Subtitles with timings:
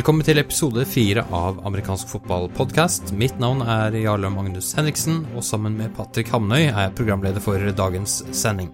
[0.00, 3.10] Velkommen til episode fire av amerikansk fotballpodkast.
[3.20, 7.60] Mitt navn er Jarle Magnus Henriksen, og sammen med Patrick Hamnøy er jeg programleder for
[7.76, 8.70] dagens sending.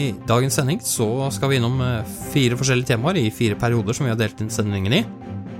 [0.00, 4.08] I dagens sending så skal vi innom eh, fire forskjellige temaer i fire perioder som
[4.08, 5.02] vi har delt inn sendingen i.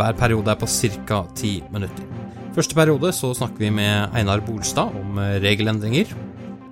[0.00, 0.70] Hver periode er på
[1.04, 1.20] ca.
[1.36, 2.08] ti minutter.
[2.56, 6.16] Første periode så snakker vi med Einar Bolstad om eh, regelendringer.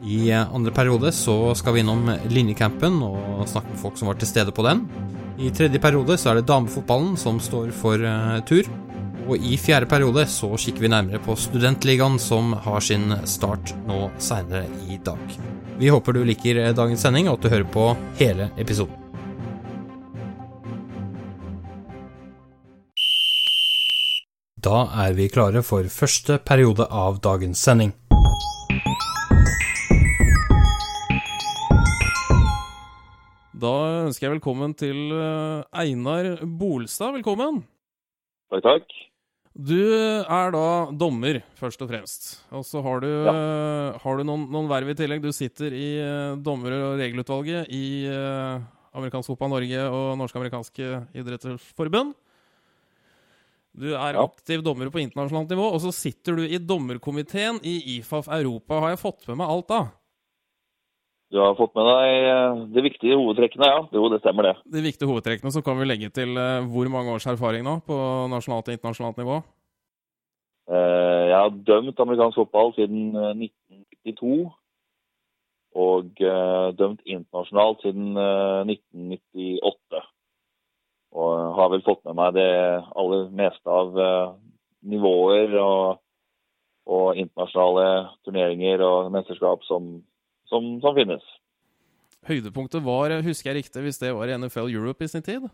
[0.00, 4.16] I eh, andre periode så skal vi innom linjecampen og snakke med folk som var
[4.16, 4.86] til stede på den.
[5.38, 8.66] I tredje periode så er det damefotballen som står for uh, tur.
[9.30, 14.08] Og i fjerde periode så kikker vi nærmere på Studentligaen, som har sin start nå
[14.18, 15.36] seinere i dag.
[15.78, 17.86] Vi håper du liker eh, dagens sending, og at du hører på
[18.18, 18.96] hele episoden.
[24.60, 27.94] Da er vi klare for første periode av dagens sending.
[33.60, 33.72] Da
[34.06, 37.16] ønsker jeg velkommen til eh, Einar Bolstad.
[37.18, 37.62] Velkommen.
[38.52, 38.94] Takk, takk.
[39.60, 40.62] Du er da
[40.96, 42.28] dommer, først og fremst.
[42.54, 43.34] Og så har du, Ja.
[43.34, 45.20] eh, har du noen, noen verv i tillegg.
[45.24, 48.62] Du sitter i eh, dommer- og regelutvalget i eh,
[48.96, 52.14] Amerikansk Fotball Norge og Norsk-amerikanske idrettsforbund.
[53.80, 58.26] Du er aktiv dommer på internasjonalt nivå, og så sitter du i dommerkomiteen i IFAF
[58.34, 58.80] Europa.
[58.82, 59.82] Har jeg fått med meg alt da?
[61.30, 63.82] Du har fått med deg eh, de viktige hovedtrekkene, ja.
[63.94, 64.54] Jo, det stemmer det.
[64.74, 67.98] De viktige hovedtrekkene, så kan vi legge til eh, hvor mange års erfaring nå på
[68.32, 69.36] nasjonalt og internasjonalt nivå?
[70.70, 74.50] Eh, Jeg har dømt amerikansk fotball siden eh, 1992.
[75.80, 80.02] Og dømt internasjonalt siden eh, 1998.
[81.14, 82.50] Og har vel fått med meg det
[82.98, 83.94] aller meste av
[84.86, 86.00] nivåer og,
[86.90, 87.86] og internasjonale
[88.26, 90.00] turneringer og mesterskap som,
[90.50, 91.24] som, som finnes.
[92.28, 95.46] Høydepunktet var, husker jeg riktig, hvis det var i NFL Europe i sin tid?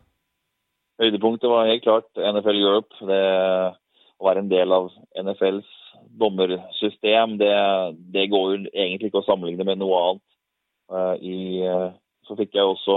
[0.99, 2.97] Høydepunktet var helt klart NFL Europe.
[3.07, 3.23] Det
[4.17, 4.89] å være en del av
[5.21, 5.69] NFLs
[6.17, 7.53] dommersystem, det,
[8.15, 10.25] det går jo egentlig ikke å sammenligne med noe annet.
[10.93, 11.89] Eh, I, eh,
[12.27, 12.97] så fikk jeg også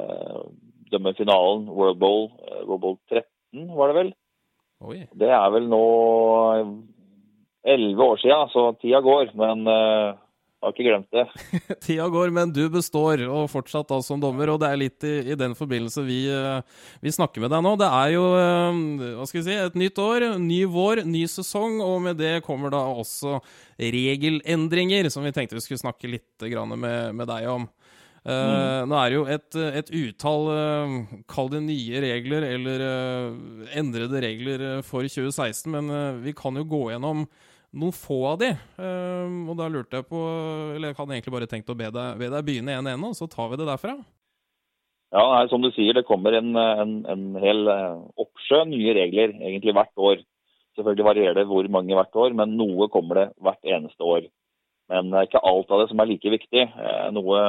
[0.00, 0.38] eh,
[0.94, 2.30] dømme finalen, World Bowl,
[2.62, 4.12] World Bowl 13 var det vel.
[4.86, 4.98] Oi.
[5.16, 5.84] Det er vel nå
[7.66, 9.32] elleve år siden, så tida går.
[9.38, 9.64] Men
[10.62, 11.24] har ikke glemt det.
[11.84, 14.50] Tida går, men du består, og fortsatt da som dommer.
[14.52, 16.60] Og det er litt i, i den forbindelse vi, eh,
[17.04, 17.74] vi snakker med deg nå.
[17.80, 18.80] Det er jo eh,
[19.18, 22.72] hva skal vi si, et nytt år, ny vår, ny sesong, og med det kommer
[22.72, 23.38] da også
[23.76, 27.66] regelendringer, som vi tenkte vi skulle snakke litt grann med, med deg om.
[28.26, 30.48] Eh, Nå er det jo et, et utall,
[31.30, 32.86] kall det nye regler, eller
[33.76, 37.28] endrede regler for 2016, men vi kan jo gå gjennom
[37.76, 38.50] noen få av de.
[38.80, 40.20] Um, og da lurte jeg på
[40.74, 43.16] Eller jeg hadde egentlig bare tenkt å be deg, be deg begynne en ene, og
[43.18, 43.96] så tar vi det derfra.
[45.14, 49.36] Ja, nei, Som du sier, det kommer en, en, en hel eh, oppsjø nye regler
[49.38, 50.24] egentlig hvert år.
[50.76, 54.26] Selvfølgelig varierer det hvor mange hvert år, men noe kommer det hvert eneste år.
[54.92, 56.66] Men det er ikke alt av det som er like viktig.
[56.66, 57.40] Eh, Noe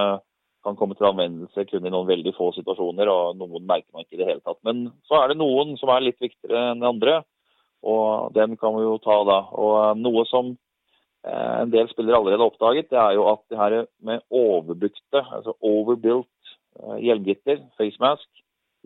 [0.65, 4.17] kan komme til anvendelse kun i noen veldig få situasjoner, og noen merker man ikke
[4.17, 4.59] i det hele tatt.
[4.67, 7.19] Men så er det noen som er litt viktigere enn de andre,
[7.83, 9.41] og den kan vi jo ta da.
[9.53, 13.43] Og eh, noe som eh, en del spillere allerede har oppdaget, det er jo at
[13.51, 18.27] det her med overbrukte, altså overbuilt eh, hjelmgitter, face mask,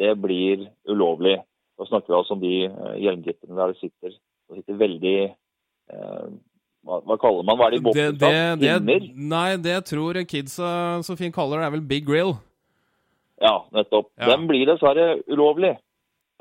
[0.02, 1.40] det blir ulovlig.
[1.80, 4.16] Da snakker vi altså om de eh, hjelmgitterne der det sitter,
[4.50, 6.32] det sitter veldig eh,
[6.82, 8.16] hva, hva kaller man hva er det i Det, boksen?
[8.22, 9.10] det, det, Hinner?
[9.32, 10.72] nei, det tror kidsa
[11.06, 12.36] så fint kaller det, er vel big grill.
[13.42, 14.12] Ja, nettopp.
[14.20, 14.32] Ja.
[14.34, 15.76] Den blir dessverre ulovlig.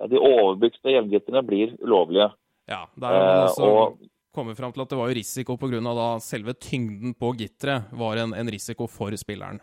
[0.09, 2.31] De overbygde hjelmgitterne blir ulovlige.
[2.71, 3.99] Ja, der har man Eh, også og
[4.35, 6.19] kommet fram til at det var jo risiko pga.
[6.21, 9.61] selve tyngden på gitteret var en, en risiko for spilleren.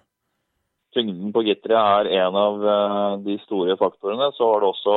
[0.94, 4.31] tyngden på gitteret er en av eh, de store faktorene.
[4.33, 4.95] Så var det også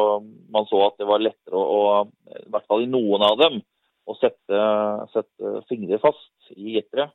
[0.51, 1.65] Man så at det var lettere å,
[2.01, 3.61] å i hvert fall i noen av dem,
[4.07, 4.61] å sette,
[5.13, 7.13] sette fingre fast i gitteret.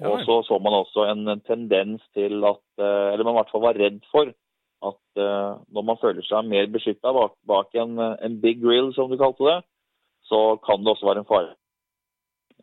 [0.00, 3.66] Og så så man også en tendens til at eh, Eller man i hvert fall
[3.66, 4.32] var redd for
[4.86, 9.10] at eh, når man føler seg mer beskytta bak, bak en, en big grill, som
[9.10, 9.58] du kalte det,
[10.30, 11.54] så kan det også være en fare.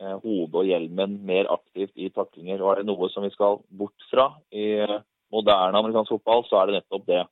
[0.02, 2.62] Eh, Hodet og hjelmen mer aktivt i taklinger.
[2.62, 5.00] Og er det noe som vi skal bort fra i eh,
[5.34, 7.24] moderne amerikansk fotball, så er det nettopp det.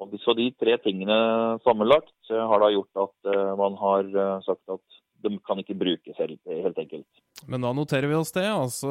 [0.00, 1.16] Og Så de tre tingene
[1.64, 5.76] sammenlagt eh, har da gjort at eh, man har eh, sagt at de kan ikke
[5.76, 7.08] brukes helt enkelt.
[7.44, 8.46] Men da noterer vi oss det.
[8.48, 8.88] altså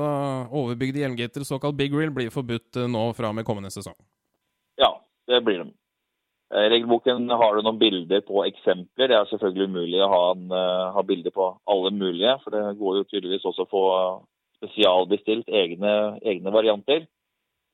[0.53, 3.97] Overbygde hjelmgitter, såkalt big reel, blir forbudt nå fra og med kommende sesong.
[5.29, 5.69] Det blir de.
[6.49, 9.11] Regelboken har du noen bilder på eksempler.
[9.11, 10.53] Det er selvfølgelig umulig å ha, en,
[10.95, 13.83] ha bilder på alle mulige, for det går jo tydeligvis også å få
[14.57, 15.93] spesialbestilt egne,
[16.25, 17.05] egne varianter.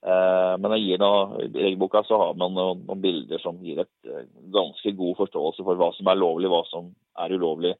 [0.05, 5.17] Eh, men i regelboka så har man noen, bilder som gir et eh, ganske god
[5.17, 6.91] forståelse for hva som er lovlig, hva som
[7.23, 7.73] er ulovlig.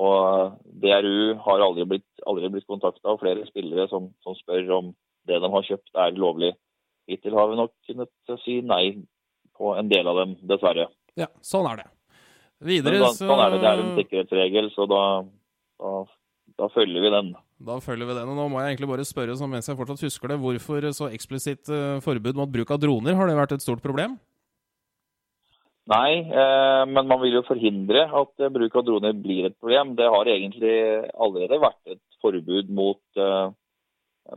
[0.00, 4.74] Og eh, DRU har aldri blitt, aldri blitt kontakta av flere spillere som, som, spør
[4.76, 4.92] om
[5.28, 6.52] det de har kjøpt er lovlig.
[7.08, 8.84] Hittil har vi nok kunnet si nei
[9.60, 10.88] på en del av dem, dessverre.
[11.20, 11.90] Ja, sånn er det.
[12.70, 13.60] Videre så Sånn er det.
[13.60, 15.04] Det er en sikkerhetsregel, så da,
[15.80, 15.92] da,
[16.60, 17.30] da følger vi den.
[17.60, 18.32] Da følger vi den.
[18.32, 21.68] og Nå må jeg egentlig bare spørre, mens jeg fortsatt husker det, hvorfor så eksplisitt
[21.72, 23.16] uh, forbud mot bruk av droner?
[23.16, 24.16] Har det vært et stort problem?
[25.90, 29.96] Nei, eh, men man vil jo forhindre at eh, bruk av droner blir et problem.
[29.98, 30.74] Det har egentlig
[31.18, 33.48] allerede vært et forbud mot, eh,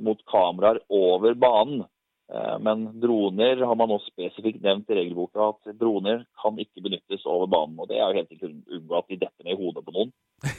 [0.01, 1.83] mot kameraer over banen.
[2.33, 7.25] Eh, men droner har man også spesifikt nevnt i regelboka at droner kan ikke benyttes
[7.29, 7.77] over banen.
[7.77, 10.13] og Det er jo helt ikke unngå at de detter ned i hodet på noen.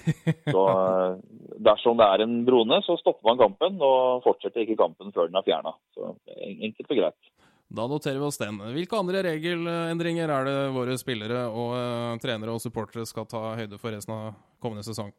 [0.54, 1.16] Så eh,
[1.64, 5.38] Dersom det er en drone, så stopper man kampen og fortsetter ikke kampen før den
[5.38, 5.72] er fjerna.
[6.36, 7.30] Enkelt og greit.
[7.74, 8.58] Da noterer vi oss den.
[8.74, 13.80] Hvilke andre regelendringer er det våre spillere og uh, trenere og supportere skal ta høyde
[13.80, 15.14] for resten av kommende sesong?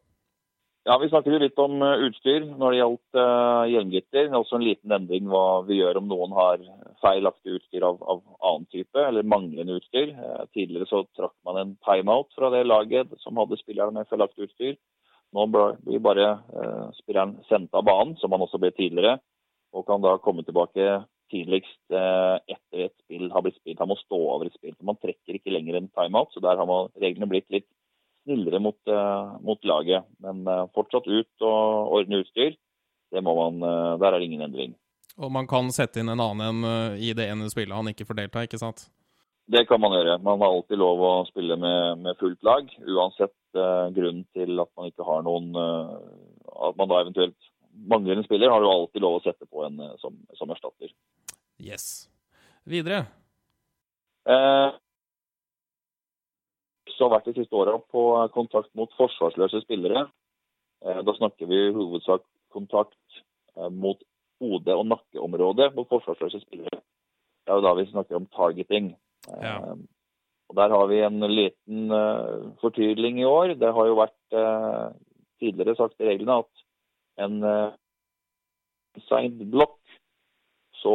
[0.86, 4.28] Ja, Vi snakket jo litt om uh, utstyr når det gjaldt uh, hjelmgitter.
[4.38, 6.62] Også en liten endring hva vi gjør om noen har
[7.02, 10.12] feilaktig utstyr av, av annen type, eller manglende utstyr.
[10.14, 14.46] Uh, tidligere så trakk man en timeout fra det laget som hadde spillerne med feilaktig
[14.46, 14.78] utstyr.
[15.34, 19.18] Nå blir bare uh, spilleren sendt av banen, som han også ble tidligere,
[19.74, 21.00] og kan da komme tilbake
[21.30, 23.80] tidligst eh, etter et spill har blitt spilt.
[23.82, 24.76] Han må stå over et spill.
[24.86, 27.66] Man trekker ikke lenger en timeout, så der har man reglene blitt litt
[28.26, 30.08] snillere mot, eh, mot laget.
[30.22, 32.58] Men eh, fortsatt ut og ordne utstyr,
[33.14, 34.74] det må man, eh, der er det ingen endring.
[35.16, 38.20] Og man kan sette inn en annen eh, i det ene spillet han ikke får
[38.20, 38.88] delta, ikke sant?
[39.46, 40.18] Det kan man gjøre.
[40.26, 44.70] Man har alltid lov å spille med, med fullt lag, uansett uh, grunnen til at
[44.74, 45.92] man ikke har noen uh,
[46.66, 47.52] At man da eventuelt
[47.86, 50.90] mangler en spiller, har du alltid lov å sette på en uh, som, som, erstatter.
[51.62, 52.08] Yes.
[52.66, 53.04] Videre?
[56.94, 58.02] Så har vært de siste åra på
[58.34, 60.06] kontakt mot forsvarsløse spillere.
[60.84, 62.22] Eh, da snakker vi i hovedsak
[62.54, 63.20] kontakt
[63.56, 63.98] eh, mot
[64.42, 66.80] hode- og nakkeområdet på forsvarsløse spillere.
[67.46, 68.94] Det er jo da vi snakker om targeting.
[69.28, 69.56] Ja.
[69.56, 69.76] Eh,
[70.46, 73.54] og Der har vi en liten fortydeling fortydling i år.
[73.58, 74.36] Det har jo vært
[75.42, 76.62] tidligere sagt i reglene at
[77.18, 77.40] en
[79.08, 79.75] signed block,
[80.82, 80.94] så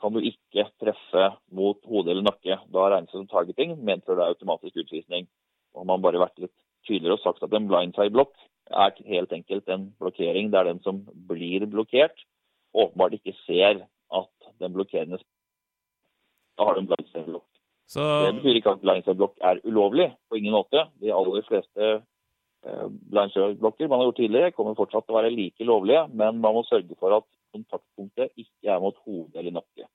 [0.00, 2.58] kan du ikke treffe mot hode eller nakke.
[2.72, 5.28] Da regnes det som targeting, medfører det automatisk utvisning.
[5.74, 6.54] Og har man bare vært litt
[6.86, 8.34] tydeligere og sagt at en blindside block
[8.74, 12.18] er helt enkelt en blokkering der den som blir blokkert,
[12.74, 15.20] åpenbart ikke ser at den blokkerende
[16.56, 17.48] da har du en blindside-blokk.
[17.86, 18.02] Så...
[18.26, 20.86] Det betyr ikke at blindside-blokk er ulovlig, på ingen måte.
[21.02, 25.68] De aller fleste eh, blindside-blokker man har gjort tidligere, kommer fortsatt til å være like
[25.68, 29.88] lovlige, men man må sørge for at kontaktpunktet ikke er mot hode eller nakke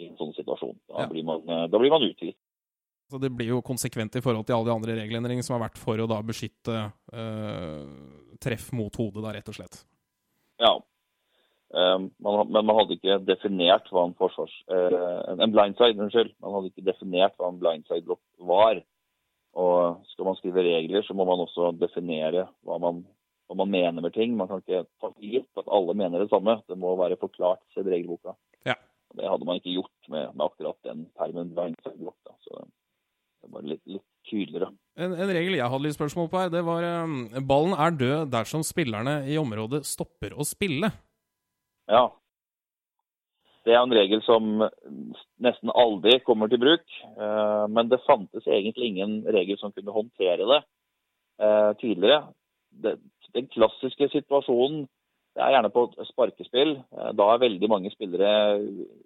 [0.00, 0.78] i en sånn situasjon.
[0.88, 1.10] Da, ja.
[1.10, 2.38] blir, man, eh, da blir man utvist.
[3.10, 5.80] Så det blir jo konsekvent i forhold til alle de andre regelendringene som har vært
[5.82, 6.76] for å da beskytte
[7.10, 9.80] øh, treff mot hodet, da, rett og slett.
[10.62, 10.76] Ja,
[11.70, 14.52] Um, man, men man hadde ikke definert hva en forsvars...
[14.66, 16.32] Uh, en blindside, unnskyld.
[16.42, 18.80] Man hadde ikke definert hva en blindside-block var.
[19.60, 23.04] Og skal man skrive regler, så må man også definere hva man,
[23.50, 24.36] hva man mener med ting.
[24.38, 26.60] Man kan ikke ta for gitt at alle mener det samme.
[26.70, 28.36] Det må være forklart i regelboka.
[28.68, 28.76] Ja.
[29.18, 32.30] Det hadde man ikke gjort med, med akkurat den termen blindside-block.
[32.46, 32.62] Så
[33.40, 34.70] det var litt, litt tydeligere.
[35.00, 38.30] En, en, regel jeg hadde litt spørsmål på her, det var um, ballen er død
[38.30, 40.92] dersom spillerne i området stopper å spille.
[41.90, 42.06] Ja.
[43.66, 44.62] Det er en regel som
[45.42, 46.86] nesten aldri kommer til bruk.
[47.10, 50.60] Eh, men det fantes egentlig ingen regel som kunne håndtere det
[51.44, 52.22] eh, tidligere.
[52.70, 54.86] Den klassiske situasjonen
[55.36, 56.76] det er gjerne på sparkespill.
[56.80, 58.30] Eh, da er veldig mange spillere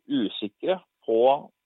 [0.08, 1.18] usikre på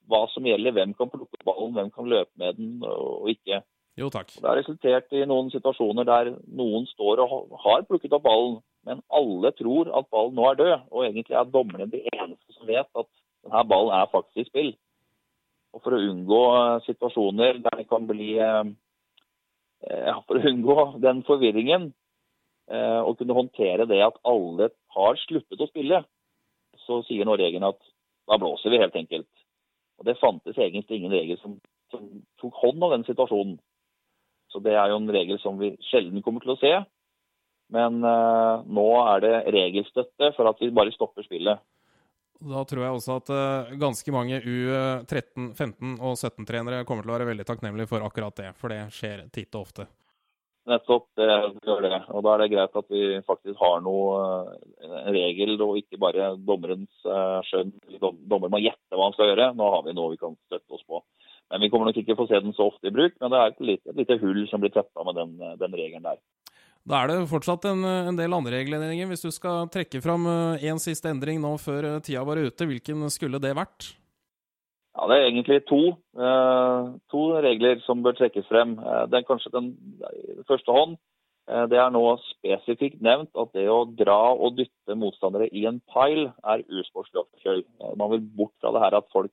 [0.09, 0.75] hva som gjelder.
[0.75, 3.63] Hvem kan plukke ballen, hvem kan løpe med den og ikke.
[3.99, 4.31] Jo, takk.
[4.35, 9.01] Det har resultert i noen situasjoner der noen står og har plukket opp ballen, men
[9.11, 10.75] alle tror at ballen nå er død.
[10.91, 13.09] Og egentlig er dommerne de eneste som vet at
[13.47, 14.75] denne ballen er faktisk i spill.
[15.75, 18.71] Og For å unngå eh, situasjoner der det kan bli eh,
[19.81, 21.93] For å unngå den forvirringen
[22.71, 26.03] eh, og kunne håndtere det at alle har sluttet å spille,
[26.87, 27.79] så sier nå regelen at
[28.29, 29.31] da blåser vi helt enkelt.
[29.99, 31.57] Og Det fantes egentlig ingen regel som,
[31.93, 32.05] som
[32.41, 33.57] tok hånd om den situasjonen.
[34.53, 36.73] Så det er jo en regel som vi sjelden kommer til å se.
[37.75, 41.61] Men uh, nå er det regelstøtte for at vi bare stopper spillet.
[42.39, 47.17] Da tror jeg også at uh, ganske mange U13-, 15- og 17-trenere kommer til å
[47.17, 49.89] være veldig takknemlige for akkurat det, for det skjer titt og ofte.
[50.69, 51.27] Nettopp, det
[51.65, 51.99] gjør det.
[52.13, 54.19] Og da er det greit at vi faktisk har noe
[54.85, 57.09] uh, regel, og ikke bare dommerens
[57.51, 57.75] skjønn.
[57.99, 59.51] Dommer må gjette hva han skal gjøre.
[59.59, 61.03] Nå har vi noe vi kan støtte oss på.
[61.51, 63.53] Men Vi kommer nok ikke få se den så ofte i bruk, men det er
[63.53, 65.31] et lite, et lite hull som blir tetta med den,
[65.61, 66.21] den, regelen der.
[66.89, 68.81] Da er det fortsatt en, en del andre regler.
[69.11, 70.25] Hvis du skal trekke fram
[70.57, 73.91] én eh, siste endring nå før eh, tida var ute, hvilken skulle det vært?
[74.97, 75.83] Ja, Det er egentlig to,
[76.17, 78.79] eh, to regler som bør trekkes frem.
[78.81, 79.75] Eh, den, kanskje den,
[80.49, 80.97] første hånd
[81.49, 86.27] det er nå spesifikt nevnt at det å dra og dytte motstandere i en pile
[86.45, 87.65] er usportslig oppkjøring.
[87.97, 89.33] Man vil bort fra det her at folk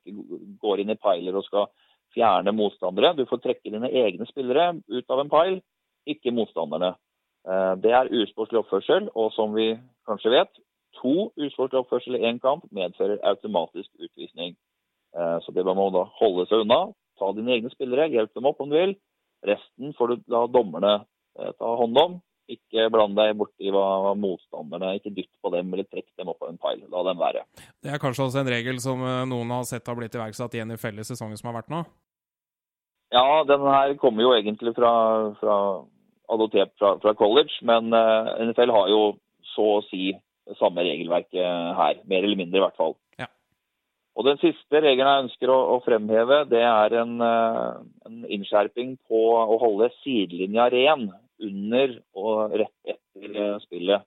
[0.63, 1.67] går inn i piler og skal
[2.15, 3.17] fjerne motstandere.
[3.19, 5.59] Du får trekke dine egne spillere ut av en pile,
[6.07, 6.93] ikke motstanderne.
[7.45, 9.75] Eh, det er usportslig oppførsel, og som vi
[10.09, 10.61] kanskje vet,
[10.97, 14.55] to usportslig oppførsel i én kamp medfører automatisk utvisning.
[15.15, 16.87] Eh, så det må man da holde seg unna.
[17.19, 18.95] Ta dine egne spillere, hjelp dem opp om du vil.
[19.45, 20.95] Resten får du la dommerne
[21.39, 22.17] eh, ta hånd om.
[22.49, 26.51] Ikke bland deg borti hva motstanderne Ikke dytt på dem eller trekk dem opp av
[26.51, 26.85] en pile.
[26.93, 27.41] La dem være.
[27.81, 30.77] Det er kanskje også en regel som noen har sett har blitt iverksatt igjen i
[30.77, 31.81] felles sesongen som har vært nå?
[33.13, 34.91] Ja, den her kommer jo egentlig fra,
[35.39, 35.57] fra
[36.31, 39.01] adoptert fra, fra, college, men eh, NFL har jo
[39.55, 40.13] så å si
[40.59, 41.99] samme regelverket her.
[42.09, 42.95] Mer eller mindre, i hvert fall.
[43.19, 43.29] Ja.
[44.15, 48.95] Og Den siste regelen jeg ønsker å, å fremheve, det er en, uh, en, innskjerping
[49.09, 51.07] på å holde sidelinja ren
[51.41, 54.05] under og rett etter uh, spillet.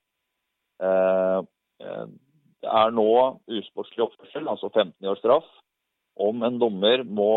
[0.79, 3.11] det er nå
[3.59, 5.49] usportslig oppførsel, altså 15 års straff,
[6.23, 7.33] om en dommer må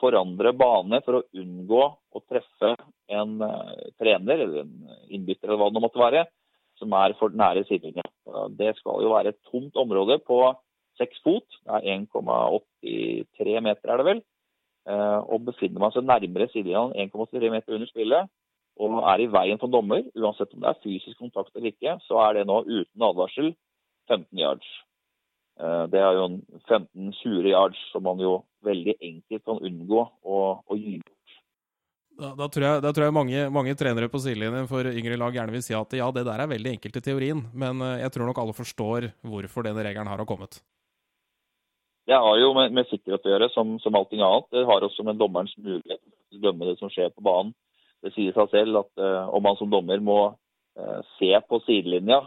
[0.00, 2.74] forandre bane for å unngå å treffe
[3.08, 4.72] en uh, trener eller en
[5.08, 6.24] innbytter eller hva det måtte være,
[6.78, 8.04] som er for nære sidelinja.
[8.58, 10.40] Det skal jo være et tomt område på
[11.00, 11.46] seks fot.
[11.64, 14.24] Det er 1,83 meter, er det vel.
[14.88, 18.30] Uh, og befinner man seg nærmere sidelinja enn 1,3 meter under spillet,
[18.78, 22.20] og er i veien for dommer, uansett om det er fysisk kontakt eller ikke, så
[22.28, 23.50] er det nå uten advarsel
[24.08, 24.68] 15 yards.
[25.58, 26.26] Eh, det er jo
[26.68, 30.98] 15 sure yards som man jo veldig enkelt kan unngå å, å gi.
[32.18, 35.36] Da, da, tror jeg, da, tror jeg, mange, mange trenere på sidelinjen for yngre lag
[35.36, 38.10] gjerne vil si at ja, det der er veldig enkelt i teorien, men eh, jeg
[38.14, 40.58] tror nok alle forstår hvorfor denne regelen har kommet.
[42.10, 44.48] Det har jo med, med sikkerhet å gjøre, som, som allting annet.
[44.50, 47.52] Det har også med dommerens mulighet til å dømme det som skjer på banen.
[48.02, 52.22] Det sier seg selv at uh, om man som dommer må uh, se på sidelinja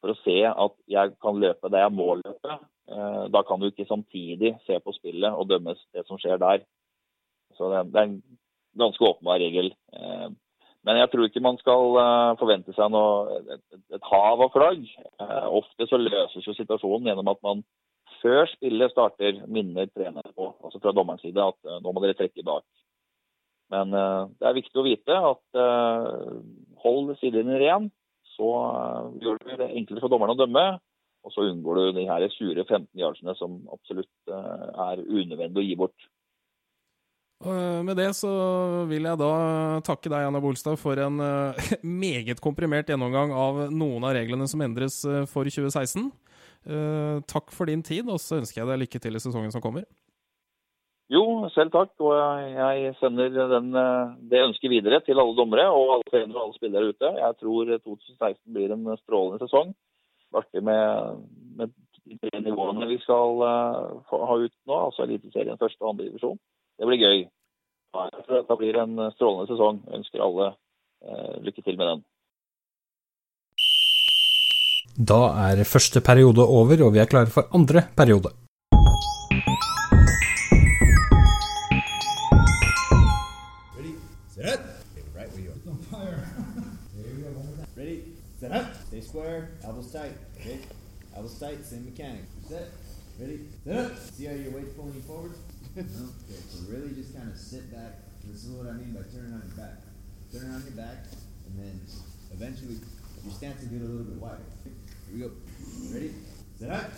[0.00, 2.56] for å se at jeg kan løpe det jeg må løpe.
[2.92, 6.62] uh, da kan du ikke samtidig se på spillet og dømme det som skjer der.
[7.58, 8.18] Så det er en
[8.78, 9.72] ganske åpenbar regel.
[9.92, 10.28] Eh,
[10.86, 14.86] men jeg tror ikke man skal eh, forvente seg noe, et, et hav av flagg.
[15.50, 17.66] Ofte så løses jo situasjonen gjennom at man
[18.22, 22.46] før spillet starter, minner treneren på, altså fra dommerens side, at nå må dere trekke
[22.46, 22.64] bak.
[23.74, 25.58] Men det er viktig å vite at
[26.82, 27.88] hold sidelinjen ren
[28.36, 30.66] så eh, gjør du det enklere for dommerne å dømme.
[31.26, 35.66] Og så unngår du de her sure 15 yardsene som absolutt eh, er unødvendig å
[35.66, 36.10] gi bort.
[37.44, 38.30] Og med det så
[38.88, 39.32] vil jeg da
[39.84, 41.68] takke deg, Anna Bolstad, for en uh,
[42.04, 46.08] meget komprimert gjennomgang av noen av reglene som endres uh, for 2016.
[46.66, 49.64] Uh, takk for din tid, og så ønsker jeg deg lykke til i sesongen som
[49.64, 49.84] kommer.
[51.12, 51.92] Jo, selv takk.
[52.00, 52.16] Og
[52.56, 53.68] jeg sender den,
[54.32, 57.12] det ønsket videre til alle dommere og alle trenere og alle spillere ute.
[57.20, 59.76] Jeg tror 2016 blir en strålende sesong.
[60.34, 61.20] Artig med,
[61.60, 61.70] med
[62.10, 66.40] de nivåene vi skal ha ut nå, altså Eliteserien første og andre divisjon.
[66.76, 67.24] Det blir gøy.
[68.48, 69.82] Da blir en strålende sesong.
[69.86, 72.02] Jeg ønsker alle uh, lykke til med den.
[74.96, 78.32] Da er første periode over, og vi er klare for andre periode.
[89.16, 90.12] square, elbows tight.
[91.16, 92.24] Elbows tight, same mechanic.
[92.48, 92.68] Set.
[93.20, 93.40] Ready?
[93.64, 93.92] Set up.
[94.12, 95.32] See how your weight pulling you forward?
[95.76, 98.00] Okay, so really just kind of sit back.
[98.24, 99.84] This is what I mean by turning on your back.
[100.32, 101.04] Turning on your back,
[101.46, 101.80] and then
[102.32, 102.80] eventually
[103.24, 104.40] your stance will get a little bit wider.
[104.64, 104.72] Here
[105.12, 105.30] we go.
[105.92, 106.14] Ready?
[106.58, 106.90] Set up.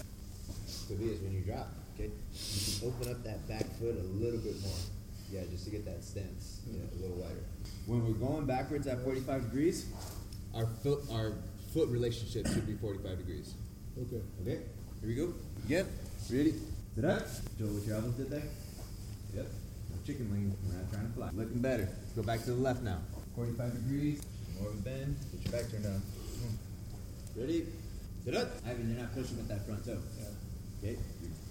[0.86, 1.68] Could be is when you drop.
[1.94, 4.78] Okay, you can open up that back foot a little bit more.
[5.30, 7.44] Yeah, just to get that stance, a little wider.
[7.86, 9.86] When we're going backwards at 45 degrees,
[10.54, 11.32] our foot, our
[11.74, 13.54] foot relationship should be 45 degrees.
[14.00, 14.22] Okay.
[14.40, 14.60] Okay.
[15.00, 15.34] Here we go.
[15.66, 15.86] Again.
[16.30, 16.54] Ready?
[16.94, 17.26] Sit up.
[17.58, 18.42] Show what your elbows did there.
[19.34, 19.46] Yep.
[20.06, 20.56] Chicken wing.
[20.64, 21.30] We're not trying to fly.
[21.34, 21.88] Looking better.
[21.88, 22.98] Let's go back to the left now.
[23.36, 24.22] 45 degrees.
[24.58, 25.16] More of a bend.
[25.32, 26.00] Get your back turned down.
[26.00, 27.40] Hmm.
[27.40, 27.66] Ready?
[28.24, 28.48] Sit up.
[28.66, 29.98] Ivan, you're not pushing with that front toe.
[30.82, 30.96] Okay?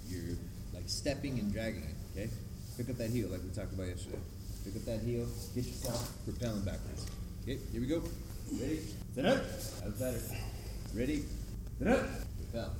[0.09, 0.37] You're, you're
[0.73, 1.95] like stepping and dragging it.
[2.17, 2.29] Okay?
[2.77, 4.19] Pick up that heel like we talked about yesterday.
[4.65, 5.27] Pick up that heel.
[5.53, 7.05] Get yourself propelling backwards.
[7.43, 7.59] Okay?
[7.71, 8.01] Here we go.
[8.59, 8.79] Ready?
[9.13, 9.37] Sit up.
[9.37, 10.21] That was better.
[10.95, 11.23] Ready?
[11.79, 12.05] Sit up.
[12.51, 12.73] Propel.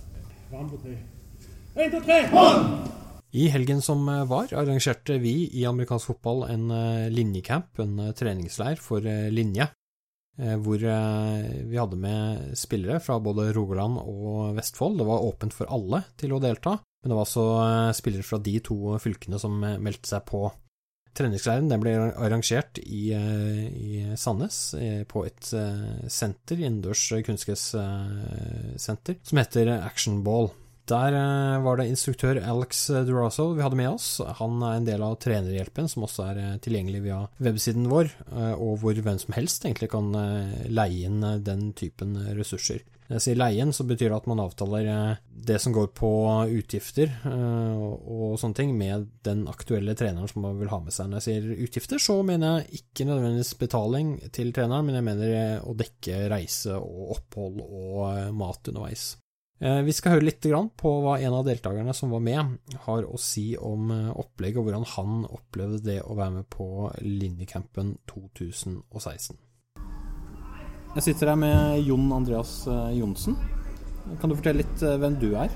[3.38, 8.14] I helgen som eh, var, arrangerte vi i amerikansk fotball en eh, linjecamp, en eh,
[8.18, 9.02] treningsleir for
[9.34, 9.68] linje,
[10.38, 15.00] hvor vi hadde med spillere fra både Rogaland og Vestfold.
[15.00, 17.46] Det var åpent for alle til å delta, men det var også
[17.98, 20.44] spillere fra de to fylkene som meldte seg på.
[21.18, 24.78] Treningsleiren ble arrangert i, i Sandnes,
[25.10, 30.54] på et senter, innendørs kunstgressenter, som heter Action Ball.
[30.88, 34.22] Der eh, var det instruktør Alex Durazo vi hadde med oss.
[34.40, 38.54] Han er en del av Trenerhjelpen, som også er eh, tilgjengelig via websiden vår, eh,
[38.56, 42.86] og hvor hvem som helst egentlig kan eh, leie inn eh, den typen ressurser.
[43.08, 46.10] Når jeg sier leien, så betyr det at man avtaler eh, det som går på
[46.60, 51.12] utgifter eh, og sånne ting, med den aktuelle treneren som man vil ha med seg.
[51.12, 55.38] Når jeg sier utgifter, så mener jeg ikke nødvendigvis betaling til treneren, men jeg mener
[55.38, 59.14] eh, å dekke reise og opphold og eh, mat underveis.
[59.60, 60.46] Eh, Vi skal høre litt
[60.78, 64.68] på hva en av deltakerne som var med, har å si om eh, opplegget, og
[64.68, 69.38] hvordan han opplevde det å være med på linjecampen 2016.
[70.98, 73.38] Jeg sitter her med Jon Andreas eh, Johnsen.
[74.22, 75.50] Kan du fortelle litt hvem du er?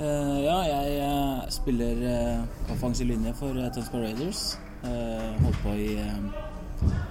[0.00, 4.58] Eh, ja, jeg spiller uh, offensiv linje for uh, Tønsberg Raiders.
[4.80, 5.88] Eh, holdt på i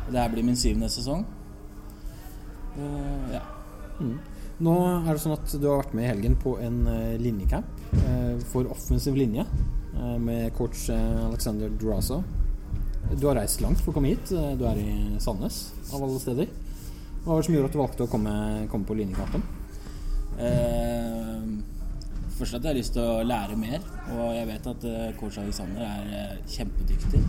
[0.10, 1.26] Det her blir min syvende sesong.
[3.30, 3.44] ja.
[4.00, 4.18] ja.
[4.60, 4.74] Nå
[5.08, 8.42] er det sånn at du har vært med i helgen på en eh, linjecamp eh,
[8.52, 12.18] for offensiv linje eh, med coach Alexander Durazo.
[13.16, 14.34] Du har reist langt for å komme hit.
[14.60, 15.62] Du er i Sandnes,
[15.94, 16.52] av alle steder.
[17.24, 18.34] Hva var det som gjorde at du valgte å komme,
[18.70, 19.48] komme på linjekampen?
[20.44, 21.48] Eh,
[22.36, 23.80] først at jeg har lyst til å lære mer,
[24.12, 24.86] og jeg vet at
[25.22, 27.24] coach Alexander er kjempedyktig.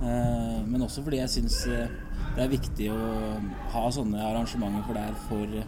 [0.00, 3.04] Eh, men også fordi jeg syns det er viktig å
[3.76, 5.62] ha sånne arrangementer for det her for,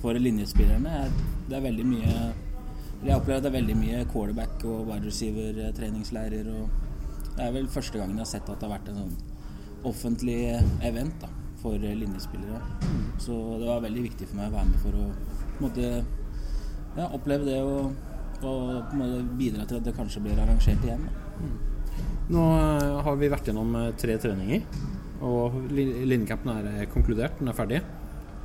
[0.00, 1.08] for linjespillerne.
[1.48, 2.14] Det er veldig mye
[3.00, 6.48] Jeg opplever at det er veldig mye quarterback og wide receiver-treningsleirer.
[7.30, 9.14] Det er vel første gangen jeg har sett at det har vært en sånn
[9.88, 10.36] offentlig
[10.84, 11.30] event da,
[11.62, 12.60] for linjespillere.
[13.24, 15.06] Så det var veldig viktig for meg å være med for å
[15.64, 15.88] måte,
[16.98, 17.96] ja, oppleve det og,
[18.44, 18.92] og
[19.40, 21.08] bidra til at det kanskje blir arrangert igjen.
[21.08, 21.30] Da.
[22.30, 24.62] Nå eh, har vi vært gjennom eh, tre treninger,
[25.26, 27.80] og linjekampen er eh, konkludert, den er ferdig.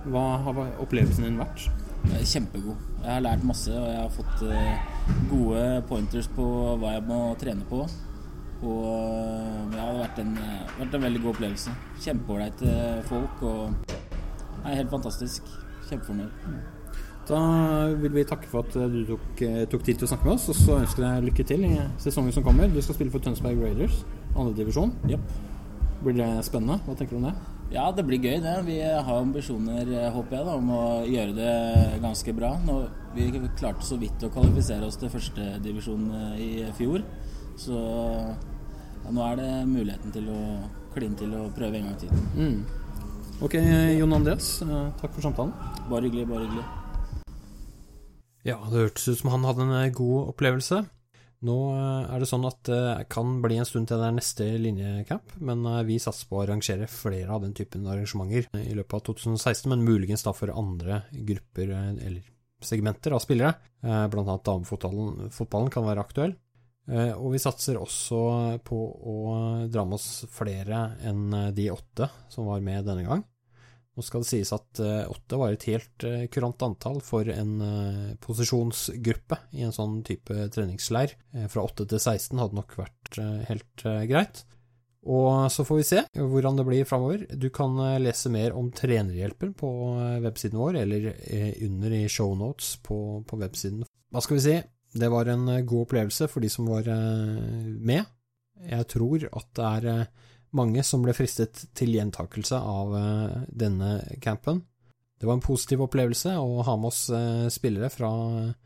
[0.06, 1.66] Hva har opplevelsen din vært?
[2.14, 2.82] Er kjempegod.
[3.02, 4.92] Jeg har lært masse, og jeg har fått eh,
[5.32, 6.46] gode pointers på
[6.82, 7.80] hva jeg må trene på.
[8.66, 11.74] Og eh, ja, det har vært en, eh, vært en veldig god opplevelse.
[12.06, 12.76] Kjempeålreite
[13.10, 13.94] folk og
[14.66, 15.50] Nei, helt fantastisk.
[15.90, 16.46] Kjempefornøyd.
[17.30, 17.42] Da
[18.02, 20.58] vil vi takke for at du tok, tok tid til å snakke med oss, og
[20.58, 22.70] så ønsker jeg deg lykke til i sesongen som kommer.
[22.74, 24.02] Du skal spille for Tønsberg Raiders,
[24.34, 24.94] andredivisjon.
[25.10, 25.36] Yep.
[26.02, 26.82] Blir det spennende?
[26.86, 27.36] Hva tenker du om det?
[27.74, 28.56] Ja, det blir gøy det.
[28.68, 32.54] Vi har ambisjoner, eh, håper jeg, da, om å gjøre det ganske bra.
[32.66, 32.80] Nå,
[33.16, 37.04] vi klarte så vidt å kvalifisere oss til førstedivisjon i fjor.
[37.58, 40.42] Så ja, nå er det muligheten til å
[40.96, 42.26] kline til å prøve en gang til.
[42.40, 42.58] Mm.
[43.44, 43.58] Ok,
[44.00, 45.54] Jon Andreas, eh, takk for samtalen.
[45.90, 46.66] Bare hyggelig, bare hyggelig.
[48.46, 50.86] Ja, det hørtes ut som han hadde en eh, god opplevelse.
[51.44, 54.48] Nå eh, er det sånn at det kan bli en stund til det er neste
[54.62, 58.98] linjecamp, men eh, vi satser på å arrangere flere av den typen arrangementer i løpet
[58.98, 62.32] av 2016, men muligens da for andre grupper eh, eller
[62.66, 63.52] segmenter av spillere.
[63.84, 66.32] Blant annet damefotballen fotballen kan være aktuell.
[67.20, 68.22] Og vi satser også
[68.66, 68.80] på
[69.12, 69.18] å
[69.70, 73.22] dra med oss flere enn de åtte som var med denne gang.
[73.96, 77.54] Nå skal det sies at eh, åtte var et helt eh, kurant antall for en
[77.64, 81.14] eh, posisjonsgruppe i en sånn type treningsleir.
[81.32, 84.44] Eh, Fra 8 til 16 hadde nok vært eh, helt eh, greit.
[85.06, 87.24] Og så får vi se hvordan det blir framover.
[87.38, 89.70] Du kan eh, lese mer om trenerhjelpen på
[90.02, 92.98] eh, websiden vår, eller eh, under i shownotes på,
[93.30, 93.86] på websiden.
[94.12, 94.58] Hva skal vi si?
[94.96, 98.12] Det var en eh, god opplevelse for de som var eh, med.
[98.66, 103.98] Jeg tror at det er eh, mange som ble fristet til gjentakelse av eh, denne
[104.24, 104.64] campen.
[105.16, 108.12] Det var en positiv opplevelse å ha med oss eh, spillere fra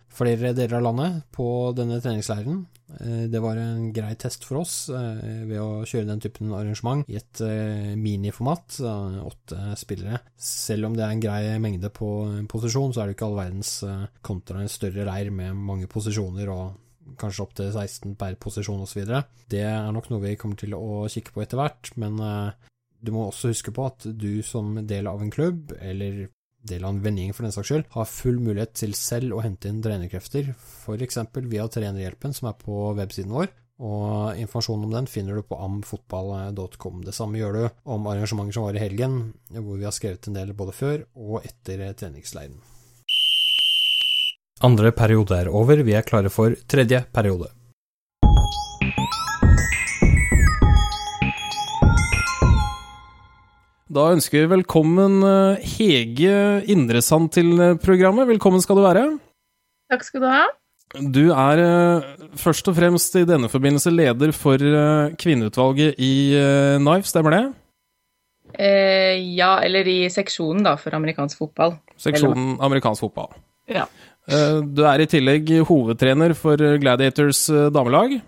[0.10, 1.46] flere deler av landet på
[1.78, 2.64] denne treningsleiren.
[2.98, 7.20] Eh, Det var en grei test for oss ved å kjøre den typen arrangement i
[7.20, 7.44] et
[8.00, 8.82] miniformat,
[9.26, 10.24] åtte spillere.
[10.36, 13.42] Selv om det er en grei mengde på en posisjon, så er det ikke all
[13.44, 13.74] verdens
[14.26, 16.78] kontra en større leir med mange posisjoner og
[17.20, 19.06] kanskje opptil 16 per posisjon osv.
[19.52, 22.68] Det er nok noe vi kommer til å kikke på etter hvert, men eh,
[23.00, 26.28] du må også huske på at du som del av en klubb, eller
[26.70, 29.72] del av en vending for den saks skyld, har full mulighet til selv å hente
[29.72, 31.22] inn trenerkrefter, f.eks.
[31.48, 33.52] via Trenerhjelpen, som er på websiden vår.
[33.80, 37.06] Og informasjon om den finner du på amfotball.com.
[37.08, 39.22] Det samme gjør du om arrangementer som var i helgen,
[39.56, 42.60] hvor vi har skrevet en del både før og etter treningsleiren.
[44.60, 47.48] Andre periode er over, vi er klare for tredje periode.
[53.90, 56.34] Da ønsker vi velkommen eh, Hege
[56.70, 58.28] Indresand til eh, programmet.
[58.30, 59.06] Velkommen skal du være.
[59.90, 60.44] Takk skal du ha.
[61.08, 64.60] Du er eh, først og fremst i denne forbindelse leder for
[65.24, 66.14] kvinneutvalget i
[66.84, 67.44] NIFE, stemmer det?
[68.60, 71.80] Eh, ja, eller i seksjonen da, for amerikansk fotball.
[71.96, 73.32] Seksjonen amerikansk fotball.
[73.70, 73.88] Ja.
[74.30, 78.20] Du er i tillegg hovedtrener for Gladiators damelag.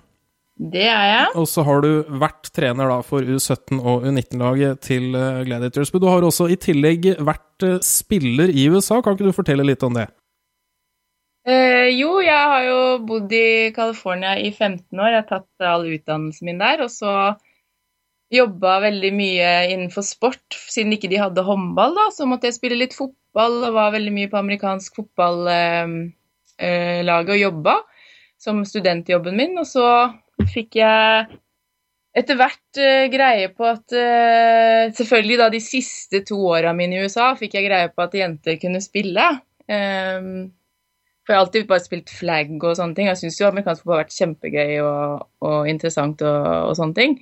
[0.61, 1.27] Det er jeg.
[1.41, 5.89] Og så har du vært trener da for U17 og U19-laget til eh, Gladiators.
[5.93, 8.99] Men du har også i tillegg vært eh, spiller i USA.
[9.01, 10.05] Kan ikke du fortelle litt om det?
[11.49, 15.15] Eh, jo, jeg har jo bodd i California i 15 år.
[15.15, 16.85] Jeg har tatt all utdannelsen min der.
[16.85, 17.15] Og så
[18.31, 20.45] jobba veldig mye innenfor sport.
[20.69, 24.13] Siden ikke de hadde håndball, da, så måtte jeg spille litt fotball og var veldig
[24.15, 26.17] mye på amerikansk fotballaget
[26.59, 27.77] eh, eh og jobba
[28.41, 29.57] som studentjobben min.
[29.61, 29.85] Og så
[30.51, 31.27] fikk jeg
[32.17, 37.05] etter hvert uh, greie på at uh, Selvfølgelig da de siste to åra mine i
[37.05, 39.27] USA fikk jeg greie på at jenter kunne spille.
[39.71, 40.51] Um,
[41.21, 43.09] for jeg har alltid bare spilt flagg og sånne ting.
[43.11, 47.13] Jeg syns jo amerikansk fotball har vært kjempegøy og, og interessant og, og, sånne ting.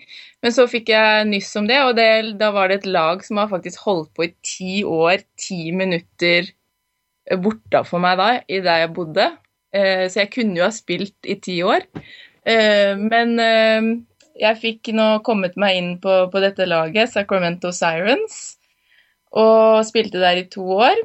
[0.44, 2.08] Men så fikk jeg nyss om det, og det,
[2.40, 6.48] da var det et lag som har faktisk holdt på i ti år, ti minutter
[7.44, 9.28] bortafor meg da, i der jeg bodde.
[9.76, 11.84] Uh, så jeg kunne jo ha spilt i ti år.
[12.48, 13.90] Eh, men eh,
[14.40, 18.58] jeg fikk nå kommet meg inn på, på, dette laget, Sacramento Sirens,
[19.36, 21.02] og spilte der i to år.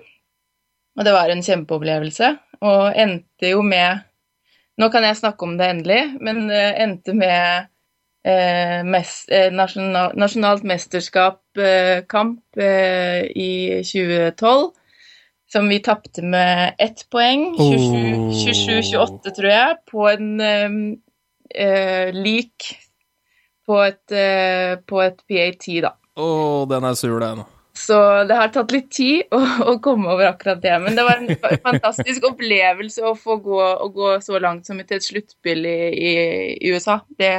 [0.94, 2.30] Og det var en kjempeopplevelse.
[2.62, 4.04] Og endte jo med
[4.74, 7.68] Nå kan jeg snakke om det endelig, men uh, endte med
[8.26, 13.52] uh, mest, uh, nasjonal, nasjonalt mesterskap-kamp i
[13.86, 14.64] 2012.
[15.54, 20.42] Som vi tapte med ett poeng, 27-28, tror jeg, på en
[21.54, 22.74] eh, lik
[23.66, 25.94] på et, eh, på et PAT, da.
[26.20, 26.28] Å,
[26.70, 27.44] den er sur, den.
[27.74, 27.96] Så
[28.28, 30.74] det har tatt litt tid å, å, komme over akkurat det.
[30.84, 35.00] Men det var en fantastisk opplevelse å få gå, å gå så langt som til
[35.00, 36.14] et sluttspill i, i,
[36.70, 37.00] USA.
[37.18, 37.34] Det,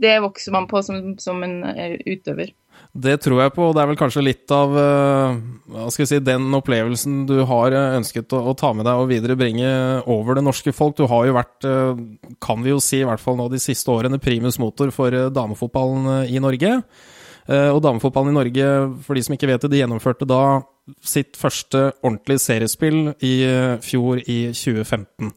[0.00, 2.54] det, vokser man på som, som en uh, utøver.
[2.92, 5.34] Det tror jeg på, og det er vel kanskje litt av uh,
[5.72, 9.00] hva skal jeg si, den opplevelsen du har eh, ønsket å, å, ta med deg
[9.00, 9.72] og viderebringe
[10.12, 10.94] over det norske folk.
[11.00, 11.66] Du har jo vært,
[12.44, 16.30] kan vi jo si i hvert fall nå de siste årene, primus motor for damefotballen
[16.30, 16.78] i Norge.
[17.50, 18.66] Og damefotballen i Norge,
[19.02, 20.60] for de som ikke vet det, de gjennomførte da
[21.02, 23.32] sitt første ordentlige seriespill i
[23.82, 25.32] fjor, i 2015.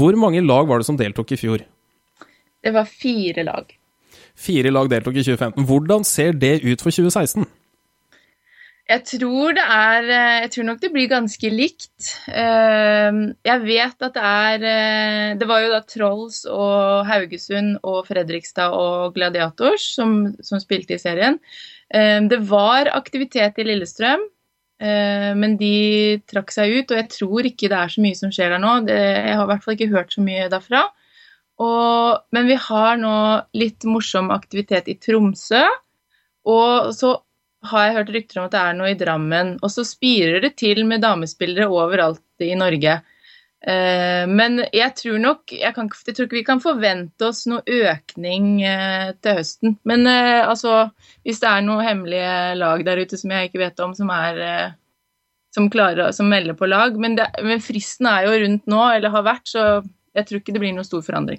[0.00, 1.66] Hvor mange lag var det som deltok i fjor?
[2.64, 3.68] Det var fire lag.
[4.40, 5.66] Fire lag deltok i 2015.
[5.68, 7.44] Hvordan ser det ut for 2016?
[8.90, 12.08] Jeg tror det er eh, Jeg tror nok det blir ganske likt.
[12.26, 18.08] Eh, jeg vet at det er eh, Det var jo da Trolls og Haugesund og
[18.08, 21.38] Fredrikstad og Gladiators som, som spilte i serien.
[21.90, 24.20] Det var aktivitet i Lillestrøm,
[24.78, 26.92] men de trakk seg ut.
[26.92, 28.74] Og jeg tror ikke det er så mye som skjer der nå.
[28.86, 30.84] Jeg har i hvert fall ikke hørt så mye derfra.
[31.66, 33.16] Og, men vi har nå
[33.58, 35.64] litt morsom aktivitet i Tromsø.
[36.46, 37.16] Og så
[37.68, 39.54] har jeg hørt rykter om at det er noe i Drammen.
[39.60, 43.00] Og så spirer det til med damespillere overalt i Norge.
[43.60, 47.60] Eh, men jeg tror nok jeg, kan, jeg, tror ikke vi kan forvente oss noe
[47.64, 49.76] økning eh, til høsten.
[49.88, 50.86] Men eh, altså,
[51.26, 54.40] hvis det er noen hemmelige lag der ute som jeg ikke vet om, som er
[55.54, 56.96] som, klarer, som melder på lag.
[57.00, 59.64] Men, det, men fristen er jo rundt nå, eller har vært, så
[60.16, 61.38] jeg tror ikke det blir noen stor forandring.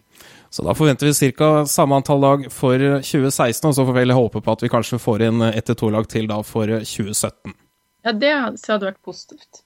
[0.50, 1.66] Så da forventer vi ca.
[1.68, 5.02] samme antall lag for 2016, og så får vi vel håpe på at vi kanskje
[5.02, 7.58] får inn ett til to lag til da for 2017.
[8.02, 9.62] Ja, det hadde vært positivt.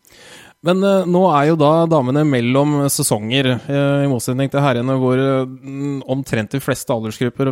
[0.66, 5.22] Men uh, nå er jo da damene mellom sesonger, uh, i motsetning til herrene, hvor
[5.22, 5.46] uh,
[6.12, 7.52] omtrent de fleste aldersgrupper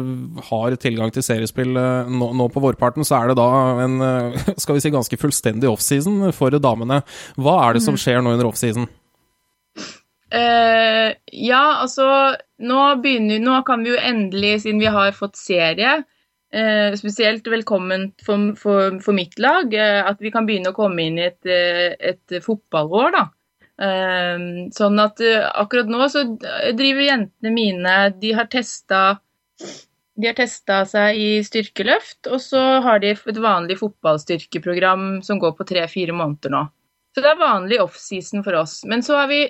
[0.49, 3.47] har tilgang til seriespill nå, nå, på vårparten, så er det da
[3.85, 3.95] en
[4.63, 7.03] skal vi si, ganske fullstendig offseason for damene.
[7.37, 8.03] Hva er det som mm.
[8.03, 8.89] skjer nå under offseason?
[10.33, 12.07] Uh, ja, altså
[12.57, 15.99] nå, begynner, nå kan vi jo endelig, siden vi har fått serie,
[16.55, 21.05] uh, spesielt velkommen for, for, for mitt lag, uh, at vi kan begynne å komme
[21.05, 21.53] inn i et,
[22.13, 23.23] et fotballår, da.
[24.73, 25.21] sånn at
[25.57, 26.21] akkurat nå så
[26.77, 28.99] driver jentene mine De har testa
[30.13, 35.55] de har testa seg i styrkeløft, og så har de et vanlig fotballstyrkeprogram som går
[35.57, 36.61] på tre-fire måneder nå.
[37.13, 38.83] Så det er vanlig offseason for oss.
[38.89, 39.41] Men så har vi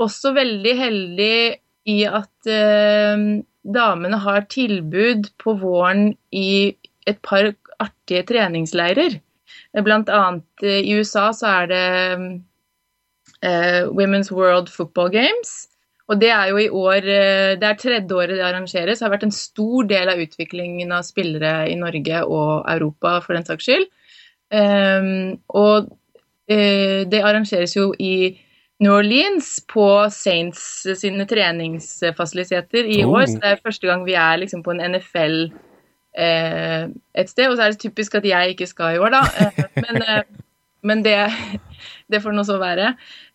[0.00, 1.36] også veldig heldig
[1.92, 3.26] i at eh,
[3.62, 6.72] damene har tilbud på våren i
[7.08, 7.52] et par
[7.82, 9.18] artige treningsleirer.
[9.80, 11.84] Blant annet eh, i USA så er det
[13.42, 15.54] eh, Women's World Football Games.
[16.10, 19.00] Og det er jo i år eh, Det er tredje året det arrangeres.
[19.00, 23.38] Det har vært en stor del av utviklingen av spillere i Norge og Europa, for
[23.38, 23.90] den saks skyld.
[24.52, 25.88] Um, og
[26.52, 28.34] det arrangeres jo i
[28.82, 30.62] New Orleans på Saints
[30.98, 33.14] sine treningsfasiliteter i Oh.
[33.16, 33.26] år.
[33.30, 35.36] Så det er første gang vi er liksom på en NFL
[36.18, 37.48] eh, et sted.
[37.48, 39.22] Og så er det typisk at jeg ikke skal i år, da.
[39.38, 40.22] Eh, men eh,
[40.82, 41.14] men det,
[42.10, 42.88] det får nå så være.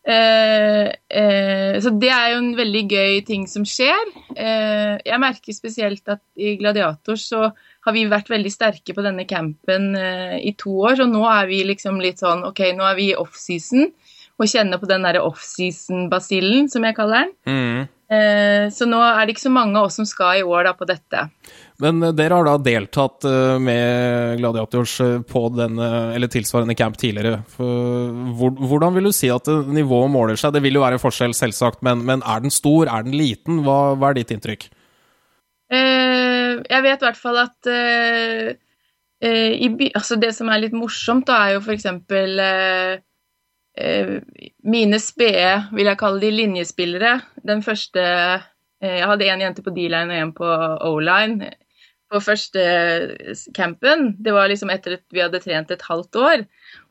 [0.04, 0.88] Eh,
[1.20, 4.04] eh, så det er jo en veldig gøy ting som skjer.
[4.36, 7.46] Eh, jeg merker spesielt at i Gladiators så
[7.88, 11.48] har vi vært veldig sterke på denne campen eh, i to år, så nå er
[11.48, 13.88] vi liksom litt sånn OK, nå er vi i offseason
[14.38, 17.32] og kjenner på den derre offseason-basillen, som jeg kaller den.
[17.50, 17.94] Mm.
[18.08, 20.72] Eh, så nå er det ikke så mange av oss som skal i år da
[20.78, 21.26] på dette.
[21.84, 24.94] Men eh, dere har da deltatt eh, med Gladiators
[25.28, 27.42] på denne, eller tilsvarende camp tidligere.
[27.58, 30.56] For, hvordan vil du si at nivået måler seg?
[30.56, 33.66] Det vil jo være forskjell, selvsagt, men, men er den stor, er den liten?
[33.68, 34.70] Hva, hva er ditt inntrykk?
[35.68, 38.54] Eh, jeg vet i hvert fall at eh,
[39.20, 41.90] eh, i altså Det som er litt morsomt, da, er jo f.eks.
[41.92, 43.04] Eh, eh,
[44.64, 47.14] mine spede, vil jeg kalle de, linjespillere.
[47.48, 50.52] Den første eh, Jeg hadde en jente på D-line og en på
[50.90, 51.52] O-line
[52.08, 52.64] på første
[53.56, 54.14] campen.
[54.24, 56.44] Det var liksom etter at vi hadde trent et halvt år.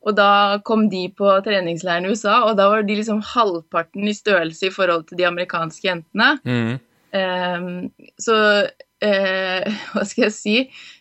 [0.05, 4.17] Og da kom de på treningsleiren i USA, og da var de liksom halvparten i
[4.17, 6.35] størrelse i forhold til de amerikanske jentene.
[6.45, 6.77] Mm.
[7.17, 7.69] Um,
[8.21, 8.37] så
[9.01, 10.57] eh, hva skal jeg si?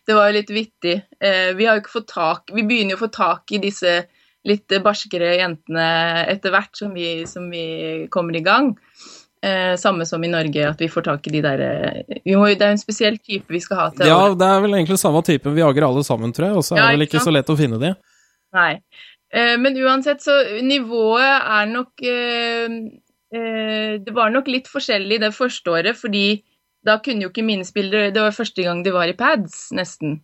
[0.07, 0.99] Det var jo litt vittig.
[1.19, 3.97] Eh, vi har jo ikke fått tak Vi begynner jo å få tak i disse
[4.45, 5.85] litt barskere jentene
[6.31, 8.73] etter hvert som vi, som vi kommer i gang.
[9.45, 12.31] Eh, samme som i Norge, at vi får tak i de der eh, Det er
[12.31, 15.53] jo en spesiell type vi skal ha til Ja, det er vel egentlig samme typen
[15.53, 17.29] vi jager alle sammen, tror jeg, og så er Ja, det vel ikke ikke sant?
[17.29, 17.91] så lett å finne de.
[18.55, 18.71] Nei.
[19.35, 22.77] Eh, men uansett, så nivået er nok eh,
[23.35, 26.27] eh, Det var nok litt forskjellig det første året, fordi
[26.85, 30.21] da kunne jo ikke mine spillere Det var første gang de var i pads, nesten.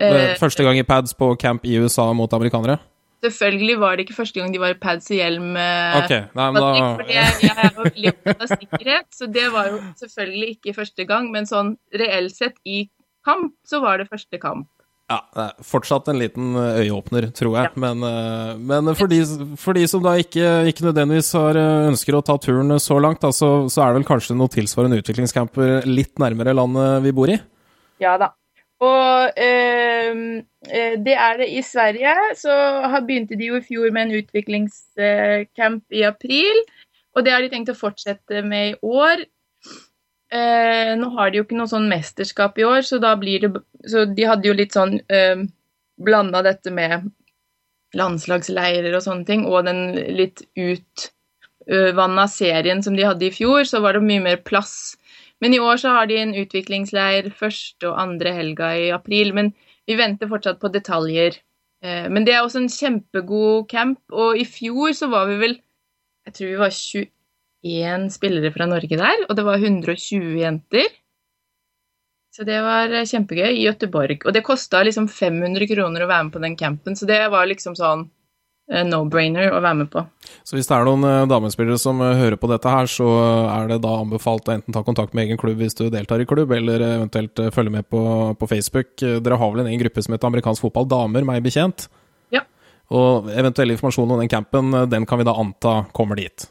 [0.00, 2.78] Eh, Første gang i pads på camp i USA mot amerikanere?
[3.24, 5.50] Selvfølgelig var det ikke første gang de var i pads og hjelm.
[5.58, 6.68] Okay, Ok, nei, men da
[7.00, 10.74] fordi jeg, jeg er jo veldig opptatt av sikkerhet, så det var jo selvfølgelig ikke
[10.76, 12.84] første gang, men sånn reelt sett i
[13.26, 14.68] kamp, så var det første kamp.
[15.08, 17.70] Ja, det er fortsatt en liten eh, øyeåpner, tror jeg.
[17.80, 19.22] Men, eh, men for, de,
[19.56, 23.22] for de som da ikke, ikke nødvendigvis har, eh, ønsker å ta turen så langt,
[23.24, 27.32] da, så, så er det vel kanskje noe tilsvarende utviklingscamper litt nærmere landet vi bor
[27.32, 27.38] i?
[28.04, 28.34] Ja da.
[28.84, 30.18] Og eh,
[30.70, 32.14] eh, det er det i Sverige.
[32.38, 32.52] Så
[33.06, 36.62] begynte de jo i fjor med en utviklingscamp i april.
[37.16, 39.24] Og det har de tenkt å fortsette med i år.
[40.30, 43.62] Eh, nå har de jo ikke noe sånn mesterskap i år, så da blir det
[43.88, 45.40] Så de hadde jo litt sånn eh,
[45.96, 47.06] blanda dette med
[47.96, 53.80] landslagsleirer og sånne ting, og den litt utvanna serien som de hadde i fjor, så
[53.80, 54.98] var det mye mer plass.
[55.40, 59.52] Men i år så har de en utviklingsleir første og andre helga i april, men
[59.86, 61.38] vi venter fortsatt på detaljer.
[61.82, 65.58] Eh, Men det er også en kjempegod camp, og i fjor så var vi vel
[66.28, 66.72] Jeg tror vi var
[67.64, 70.90] 21 spillere fra Norge der, og det var 120 jenter.
[72.34, 74.26] Så det var eh, kjempegøy i Gøteborg.
[74.26, 77.48] Og det kosta liksom 500 kroner å være med på den campen, så det var
[77.48, 78.04] liksom sånn
[78.68, 80.02] no-brainer å være med på.
[80.44, 83.06] Så hvis det er noen eh, damespillere som eh, hører på dette her, så
[83.48, 86.26] er det da anbefalt å enten ta kontakt med egen klubb hvis du deltar i
[86.28, 88.02] klubb, eller eh, eventuelt eh, følge med på,
[88.38, 88.92] på Facebook.
[89.00, 91.88] Eh, Dere har vel en egen gruppe som heter Amerikansk fotball damer, meg bekjent?
[92.34, 92.44] Ja.
[92.92, 96.50] Og eventuell informasjon om den campen, eh, den kan vi da anta kommer dit.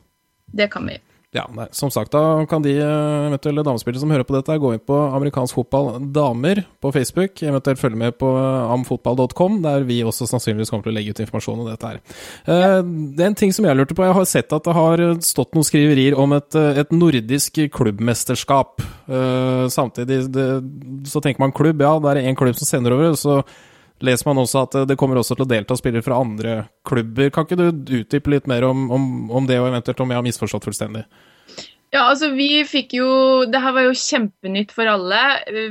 [0.58, 0.98] Det kan vi.
[1.36, 4.70] Ja, nei, som sagt, da kan de eh, eventuelle damespillere som hører på dette, gå
[4.72, 10.00] inn på amerikansk fotball damer på Facebook, eventuelt følge med på eh, amfotball.com, der vi
[10.08, 12.00] også sannsynligvis kommer til å legge ut informasjon om dette her.
[12.48, 12.80] Ja.
[12.80, 15.52] Det er en ting som jeg lurte på, jeg har sett at det har stått
[15.58, 18.88] noen skriverier om et, eh, et nordisk klubbmesterskap.
[19.12, 20.50] Eh, Samtidig det,
[21.12, 23.42] så tenker man klubb, ja, det er en klubb som sender over, så
[24.04, 26.58] leser man også at eh, det kommer også til å delta spillere fra andre
[26.88, 27.32] klubber.
[27.34, 30.28] Kan ikke du utdype litt mer om, om, om det, og eventuelt om jeg har
[30.28, 31.06] misforstått fullstendig?
[31.94, 33.10] Ja, altså vi fikk jo
[33.48, 35.22] Det her var jo kjempenytt for alle.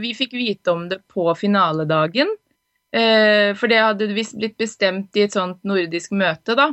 [0.01, 2.33] Vi fikk vite om det på finaledagen.
[2.97, 6.71] Eh, for det hadde visst blitt bestemt i et sånt nordisk møte, da.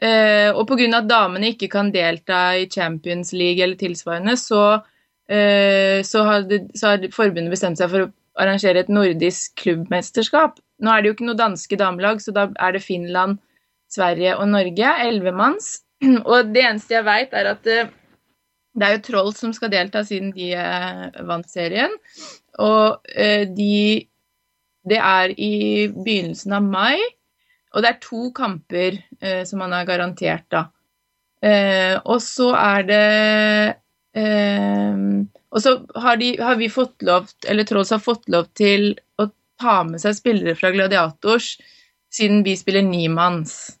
[0.00, 0.86] Eh, og pga.
[0.96, 4.80] at damene ikke kan delta i Champions League eller tilsvarende, så,
[5.30, 8.08] så har forbundet bestemt seg for å
[8.40, 10.58] arrangere et nordisk klubbmesterskap.
[10.80, 13.38] Nå er det jo ikke noe danske damelag, så da er det Finland,
[13.90, 15.80] Sverige og Norge, ellevemanns.
[16.30, 17.90] Og det eneste jeg veit, er at eh,
[18.78, 21.92] det er jo Troll som skal delta siden de eh, vant serien.
[22.62, 24.06] Og eh, de
[24.80, 26.96] Det er i begynnelsen av mai,
[27.76, 28.96] og det er to kamper
[29.44, 30.62] som man har garantert, da.
[32.08, 33.02] Og så er det
[35.50, 39.26] Og så har, de, har vi fått lov, eller Trolls har fått lov til å
[39.60, 41.56] ta med seg spillere fra Gladiators,
[42.14, 43.76] siden vi spiller nimanns.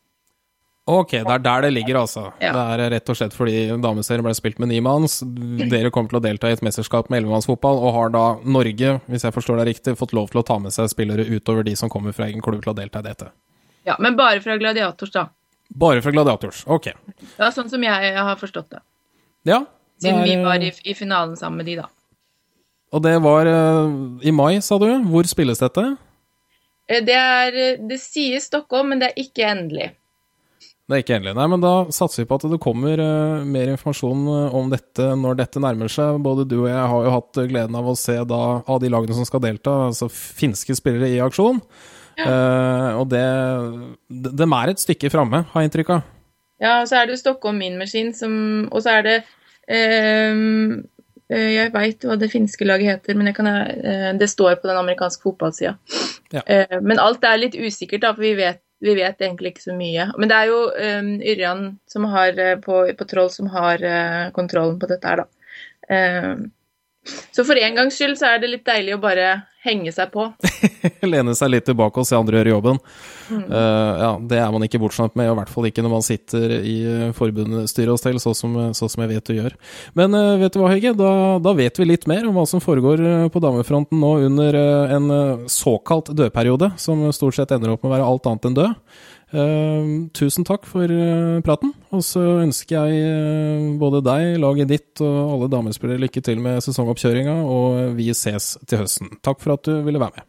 [0.90, 2.30] Ok, det er der det ligger, altså.
[2.42, 2.50] Ja.
[2.56, 5.20] Det er rett og slett fordi dameserien ble spilt med nimanns.
[5.70, 9.26] Dere kommer til å delta i et mesterskap med ellevemannsfotball, og har da Norge, hvis
[9.28, 11.92] jeg forstår deg riktig, fått lov til å ta med seg spillere utover de som
[11.92, 13.30] kommer fra egen klubb til å delta i dette.
[13.86, 15.28] Ja, men bare fra Gladiators, da.
[15.70, 16.64] Bare fra Gladiators.
[16.66, 16.90] Ok.
[17.36, 18.82] Ja, sånn som jeg har forstått det.
[19.46, 19.62] Ja.
[20.00, 21.88] Siden vi er- var i, i finalen sammen med de, da.
[22.92, 24.88] Og det var eh, i mai, sa du.
[25.06, 25.96] Hvor spilles dette?
[26.88, 29.90] Eh, Det er Det sier Stockholm, men det er ikke endelig.
[30.90, 31.36] Det er ikke endelig.
[31.38, 35.04] Nei, men da satser vi på at det kommer uh, mer informasjon eh, om dette
[35.14, 36.18] når dette nærmer seg.
[36.24, 38.90] Både du og jeg har jo hatt eh, gleden av å se da av de
[38.90, 41.62] lagene som skal delta, altså finske spillere i aksjon.
[42.20, 43.22] Uh, og det
[44.10, 46.08] de, er et stykke framme, har jeg inntrykk av.
[46.60, 48.34] Ja, og så er det Stockholm Min Machine som
[48.68, 49.28] Og så er det eh,
[51.30, 55.22] Jeg veit hva det finske laget heter, men kan, eh, det står på den amerikanske
[55.22, 55.76] fotballsida.
[56.34, 56.42] Ja.
[56.46, 59.76] Eh, men alt er litt usikkert, da, for vi vet, vi vet egentlig ikke så
[59.76, 60.08] mye.
[60.18, 64.30] Men det er jo um, Yrjan som har, eh, på, på Troll som har uh,
[64.34, 65.28] kontrollen på dette her, da.
[65.90, 66.50] Ehm,
[67.34, 69.30] så for en gangs skyld så er det litt deilig å bare
[69.66, 70.26] henge seg på.
[71.12, 72.80] Lene seg litt tilbake og se andre gjøre jobben.
[73.30, 76.06] Eh, ja, Det er man ikke bortskjemt med, og i hvert fall ikke når man
[76.06, 79.56] sitter i uh, forbundsstyret hos Tel, sånn som, sånn som jeg vet du gjør.
[79.98, 82.62] Men uh, vet du hva, Hege, Da, da vet vi litt mer om hva som
[82.62, 87.74] foregår eh, på damefronten nå under eh, en eh, såkalt dødperiode, som stort sett ender
[87.74, 88.98] opp med å være alt annet enn død.
[89.30, 95.02] Eh, tusen takk for eh, praten, og så ønsker jeg eh, både deg, laget ditt
[95.06, 99.12] og alle damespillere lykke til med sesongoppkjøringa, og vi ses til høsten.
[99.22, 100.26] Takk for at du ville være med.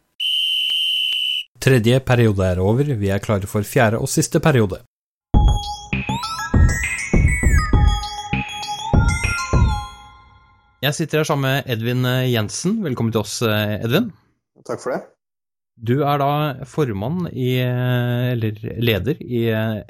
[1.62, 4.82] Tredje periode er over, vi er klare for fjerde og siste periode.
[10.82, 12.80] Jeg sitter her sammen med Edvin Jensen.
[12.82, 14.10] Velkommen til oss, Edvin.
[14.66, 15.02] Takk for det.
[15.76, 16.32] Du er da
[16.68, 19.46] formann i, eller leder i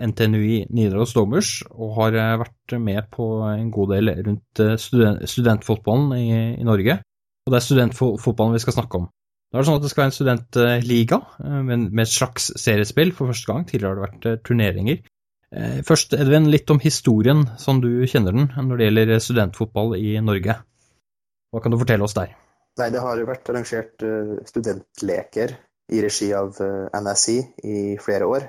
[0.08, 6.28] NTNUI Nidaros Dommers, og har vært med på en god del rundt student, studentfotballen i,
[6.62, 7.00] i Norge.
[7.42, 9.10] Og det er studentfotballen vi skal snakke om.
[9.52, 11.16] Da er det sånn at det skal være en studentliga
[11.68, 13.66] med, med et slags seriespill for første gang.
[13.68, 15.02] Tidligere har det vært eh, turneringer.
[15.52, 20.14] Eh, Først, Edvin, litt om historien som du kjenner den når det gjelder studentfotball i
[20.24, 20.56] Norge.
[21.52, 22.32] Hva kan du fortelle oss der?
[22.80, 25.52] Nei, det har vært arrangert eh, studentleker
[25.92, 28.48] i regi av eh, NSI i flere år.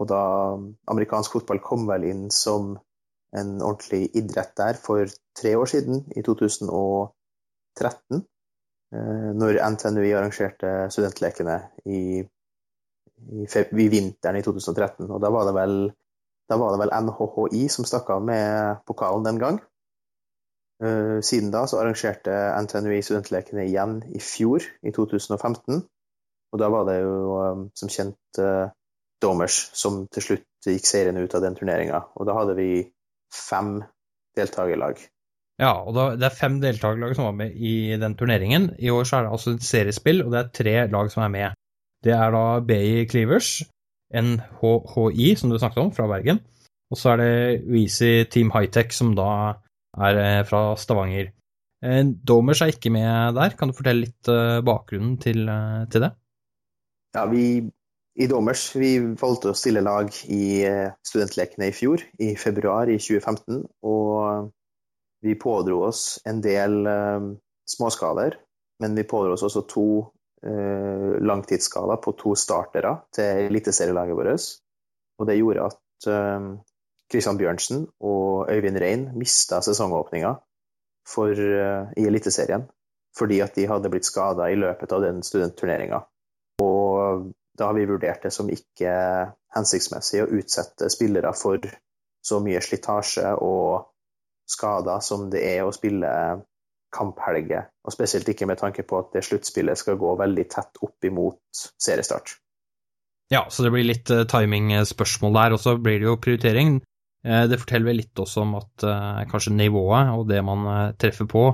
[0.00, 0.20] Og da
[0.92, 2.74] amerikansk fotball kom vel inn som
[3.36, 5.06] en ordentlig idrett der for
[5.38, 8.24] tre år siden, i 2013.
[8.94, 12.00] eh, Når NTNUI arrangerte studentlekene i,
[13.38, 15.10] i, i vinteren i 2013.
[15.10, 15.76] Og da var det vel,
[16.50, 19.60] da var det vel NHHI som stakk av med pokalen den gang.
[20.82, 22.34] Eh, Siden da så arrangerte
[22.64, 25.84] NTNUI studentlekene igjen i fjor, i 2015.
[26.50, 28.76] Og da var det jo um, som kjent Dommers
[29.20, 32.02] Domers som til slutt gikk seirende ut av den turneringa.
[32.16, 32.70] Og da hadde vi
[33.30, 33.78] fem
[34.36, 35.00] deltakerlag.
[35.60, 38.70] Ja, og da, det er fem deltakerlag som var med i den turneringen.
[38.80, 41.34] I år så er det altså et seriespill, og det er tre lag som er
[41.34, 41.58] med.
[42.00, 43.50] Det er da BI Cleavers,
[44.16, 46.40] NHHI, som du snakket om, fra Bergen.
[46.90, 47.34] Og så er det
[47.70, 49.28] Weezy Team Hightech, som da
[50.00, 51.28] er eh, fra Stavanger.
[51.84, 53.54] Eh, Domers er ikke med der.
[53.58, 56.14] Kan du fortelle litt eh, bakgrunnen til, eh, til det?
[57.16, 57.70] Ja, vi
[58.20, 62.98] i Dommers vi valgte å stille lag i eh, studentlekene i fjor, i februar i
[63.00, 63.64] 2015.
[63.86, 64.50] Og
[65.24, 67.28] vi pådro oss en del eh,
[67.70, 68.38] småskader,
[68.82, 69.86] men vi pådro oss også to
[70.46, 74.46] uh, langtidsskader på to startere til eliteserielaget vårt.
[75.20, 76.46] Og det gjorde at eh,
[77.12, 80.32] Christian Bjørnsen og Øyvind Rein mista sesongåpninga
[81.08, 82.64] for, uh, i Eliteserien
[83.18, 85.98] fordi at de hadde blitt skada i løpet av den studentturneringa.
[86.62, 86.89] Og
[87.58, 88.92] da har vi vurdert det som ikke
[89.56, 91.64] hensiktsmessig å utsette spillere for
[92.24, 93.88] så mye slitasje og
[94.50, 96.10] skader som det er å spille
[96.94, 97.68] kamphelger.
[97.86, 101.64] Og spesielt ikke med tanke på at det sluttspillet skal gå veldig tett opp imot
[101.80, 102.36] seriestart.
[103.30, 106.80] Ja, så det blir litt uh, timingspørsmål der, og så blir det jo prioritering.
[107.26, 110.92] Eh, det forteller vel litt også om at eh, kanskje nivået og det man eh,
[111.00, 111.44] treffer på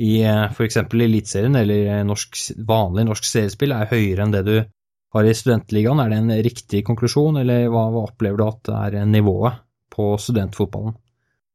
[0.00, 0.80] i f.eks.
[0.90, 4.56] Eliteserien eller norsk, vanlig norsk seriespill er høyere enn det du
[5.14, 6.00] har i studentligaen.
[6.02, 9.62] Er det en riktig konklusjon, eller hva, hva opplever du at er nivået
[9.94, 10.96] på studentfotballen?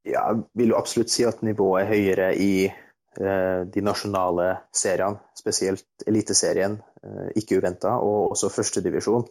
[0.07, 5.19] Ja, jeg vil jo absolutt si at nivået er høyere i eh, de nasjonale seriene,
[5.37, 9.27] spesielt Eliteserien, eh, ikke uventa, og også førstedivisjon.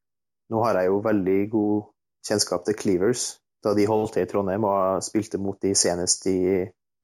[0.52, 1.88] Nå har jeg jo veldig god
[2.28, 3.28] kjennskap til Cleavers,
[3.64, 6.38] da de holdt til i Trondheim og spilte mot de senest i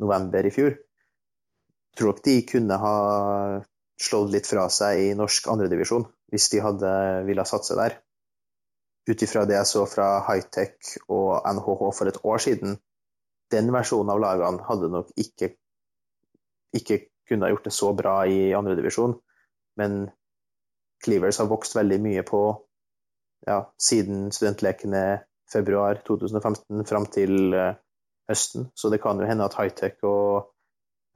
[0.01, 0.77] november i fjor.
[0.77, 2.95] Jeg tror nok de kunne ha
[4.01, 6.91] slått litt fra seg i norsk andredivisjon hvis de hadde
[7.29, 7.99] ville satse der.
[9.05, 12.79] Ut ifra det jeg så fra Hightech og NHH for et år siden,
[13.53, 15.51] den versjonen av lagene hadde nok ikke,
[16.75, 19.19] ikke kunne ha gjort det så bra i andredivisjon.
[19.81, 20.07] Men
[21.05, 22.41] Cleavers har vokst veldig mye på
[23.45, 25.05] ja, siden studentlekene
[25.53, 27.75] februar 2015 fram til uh,
[28.31, 28.71] høsten.
[28.75, 30.49] Så det kan jo hende at Hightech og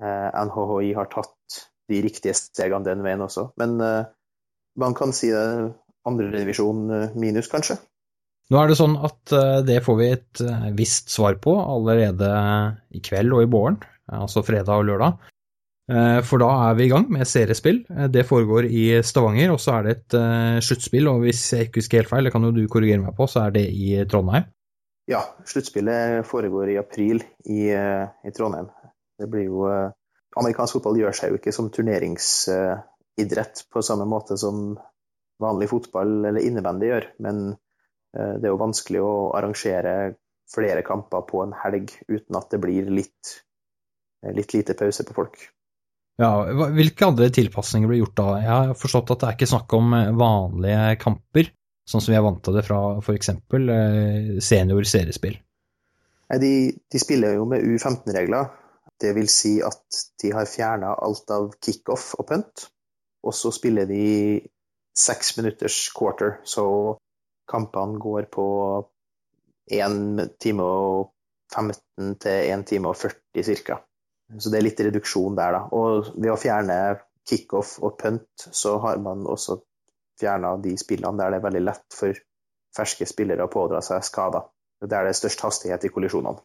[0.03, 3.49] uh, eh, NHHI har tatt de riktige stegene den veien også.
[3.61, 4.05] Men uh,
[4.81, 5.45] man kan si det
[6.09, 6.87] andredivisjon
[7.19, 7.79] minus, kanskje.
[8.49, 9.33] Nå er det sånn at
[9.69, 10.41] det får vi et
[10.79, 12.31] visst svar på allerede
[12.97, 13.77] i kveld og i morgen,
[14.09, 15.19] altså fredag og lørdag.
[15.89, 17.81] Eh, for da er vi i gang med seriespill.
[17.89, 20.17] Eh, det foregår i Stavanger, og så er det et
[20.67, 21.09] sluttspill.
[21.09, 23.47] Og hvis jeg ikke husker helt feil, det kan jo du korrigere meg på, så
[23.47, 24.49] er det i Trondheim?
[25.09, 28.69] Ja, sluttspillet foregår i april i, i Trondheim.
[29.19, 29.65] Det blir jo
[30.39, 31.71] Amerikansk fotball gjør seg jo ikke som
[33.19, 34.79] turneringsidrett på samme måte som
[35.43, 37.57] vanlig fotball eller innebandy gjør, men
[38.15, 40.15] det er jo vanskelig å arrangere
[40.55, 43.35] flere kamper på en helg uten at det blir litt,
[44.35, 45.37] litt lite pause på folk.
[46.19, 46.33] Ja,
[46.75, 48.29] Hvilke andre tilpasninger blir gjort da?
[48.43, 51.53] Jeg har forstått at det er ikke snakk om eh, vanlige kamper,
[51.87, 53.31] sånn som vi er vant til det fra f.eks.
[53.37, 55.37] Eh, senior seriespill.
[56.43, 58.51] De, de spiller jo med U15-regler.
[58.99, 62.67] Det vil si at de har fjerna alt av kickoff og punt.
[63.27, 64.41] Og så spiller de
[64.99, 66.65] seks minutters quarter, så
[67.49, 68.47] kampene går på
[69.71, 71.13] 1 time og
[71.55, 73.79] 15 til 1 time og 40 ca.
[74.39, 75.63] Så det er litt reduksjon der, da.
[75.73, 76.79] Og ved å fjerne
[77.29, 79.59] kickoff og punt, så har man også
[80.21, 82.21] fjerna de spillene der det er veldig lett for
[82.77, 84.49] ferske spillere å pådra seg skader.
[84.85, 86.43] Der det er størst hastighet i kollisjonene.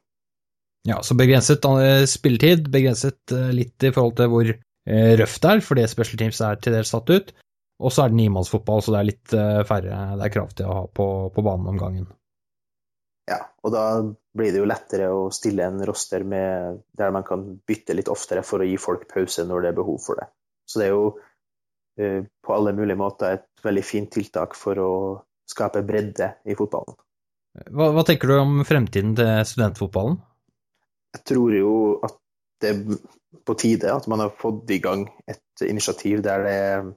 [0.88, 4.50] Ja, så begrenset eh, spilletid, begrenset eh, litt i forhold til hvor
[4.84, 7.32] røft det er, fordi special teams er til dels satt ut.
[7.84, 9.36] Og så er det nimannsfotball, så det er litt
[9.70, 12.10] færre det er krav til å ha på, på banen om gangen.
[13.30, 13.84] Ja, og da
[14.36, 18.44] blir det jo lettere å stille en roster med, der man kan bytte litt oftere
[18.44, 20.28] for å gi folk pause når det er behov for det.
[20.68, 24.92] Så det er jo uh, på alle mulige måter et veldig fint tiltak for å
[25.50, 26.98] skape bredde i fotballen.
[27.70, 30.18] Hva, hva tenker du om fremtiden til studentfotballen?
[31.14, 31.74] Jeg tror jo
[32.04, 32.18] at
[32.64, 32.74] det
[33.46, 36.90] på tide at man har fått i gang et initiativ der det er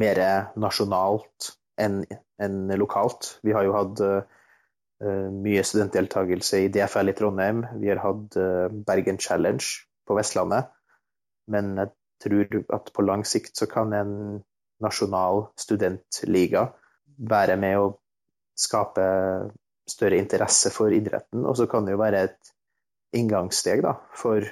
[0.00, 0.20] mer
[0.60, 2.02] nasjonalt enn
[2.40, 3.38] en lokalt.
[3.44, 4.20] Vi har jo hatt uh,
[5.34, 7.64] mye studentdeltakelse i DFL i Trondheim.
[7.82, 9.64] Vi har hatt uh, Bergen Challenge
[10.08, 10.70] på Vestlandet.
[11.50, 14.14] Men jeg tror at på lang sikt så kan en
[14.80, 16.68] nasjonal studentliga
[17.30, 17.90] være med å
[18.56, 19.04] skape
[19.90, 21.44] større interesse for idretten.
[21.44, 22.52] Og så kan det jo være et
[23.16, 24.46] inngangssteg da, for,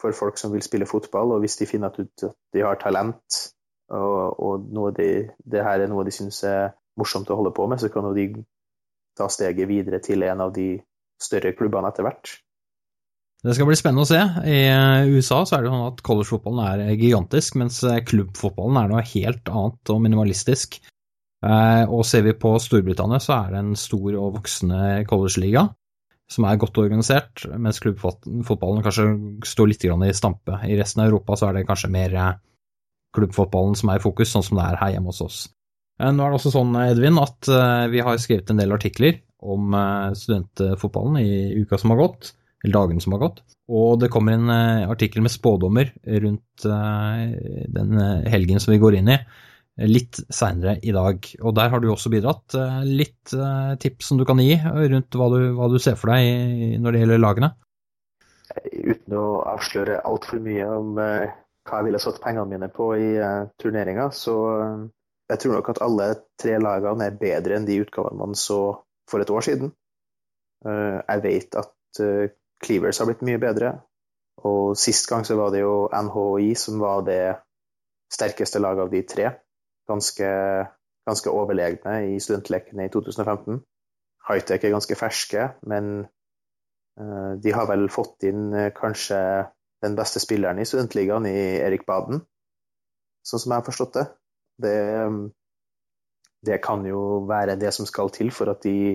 [0.00, 1.36] for, folk som vil spille fotball.
[1.36, 3.40] Og hvis de finner ut at de har talent,
[3.90, 5.10] og, og de,
[5.44, 6.70] det her er noe de syns er
[7.00, 8.44] morsomt å holde på med, så kan jo de
[9.18, 10.72] ta steget videre til en av de
[11.20, 12.38] større klubbene etter hvert.
[13.40, 14.20] Det skal bli spennende å se.
[14.52, 19.04] I USA så er det sånn at collegefotballen er gigantisk, mens eh, klubbfotballen er noe
[19.14, 20.76] helt annet og minimalistisk.
[21.40, 25.70] Eh, og ser vi på Storbritannia, så er det en stor og voksende collegeliga
[26.30, 29.06] som er godt organisert, mens klubbfotballen kanskje
[29.46, 30.60] står litt i stampe.
[30.62, 32.14] I resten av Europa så er det kanskje mer
[33.16, 35.40] klubbfotballen som er i fokus, sånn som det er her hjemme hos oss.
[36.00, 39.20] Eh, nå er det også sånn, Edvin, at eh, vi har skrevet en del artikler
[39.40, 43.42] om eh, studentfotballen i uka som har gått, eller dagene som har gått.
[43.70, 44.50] Og det kommer en
[44.90, 47.92] artikkel med spådommer rundt den
[48.28, 49.16] helgen som vi går inn i,
[49.76, 51.24] litt seinere i dag.
[51.40, 52.56] Og der har du også bidratt.
[52.84, 53.32] Litt
[53.80, 57.02] tips som du kan gi rundt hva du, hva du ser for deg når det
[57.04, 57.50] gjelder lagene?
[58.66, 63.12] Uten å avsløre altfor mye om hva jeg ville satt pengene mine på i
[63.62, 64.36] turneringa, så
[65.30, 66.06] jeg tror nok at alle
[66.40, 68.60] tre lagene er bedre enn de utgavene man så
[69.10, 69.70] for et år siden.
[70.66, 73.74] Eh, jeg vet at eh, Cleavers har blitt mye bedre,
[74.44, 77.22] og sist gang så var det jo NHI som var det
[78.12, 79.30] sterkeste laget av de tre.
[79.90, 80.30] Ganske,
[81.08, 83.60] ganske overlegne i studentlekene i 2015.
[84.28, 86.04] Hightech er ganske ferske, men
[87.00, 89.18] eh, de har vel fått inn kanskje
[89.82, 92.20] den beste spilleren i studentligaen, i Erik Baden,
[93.26, 94.06] sånn som jeg har forstått det.
[94.60, 94.76] Det,
[96.46, 98.94] det kan jo være det som skal til for at de,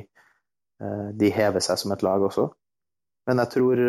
[0.81, 2.47] eh, de hever seg som et lag også.
[3.25, 3.79] Men jeg tror,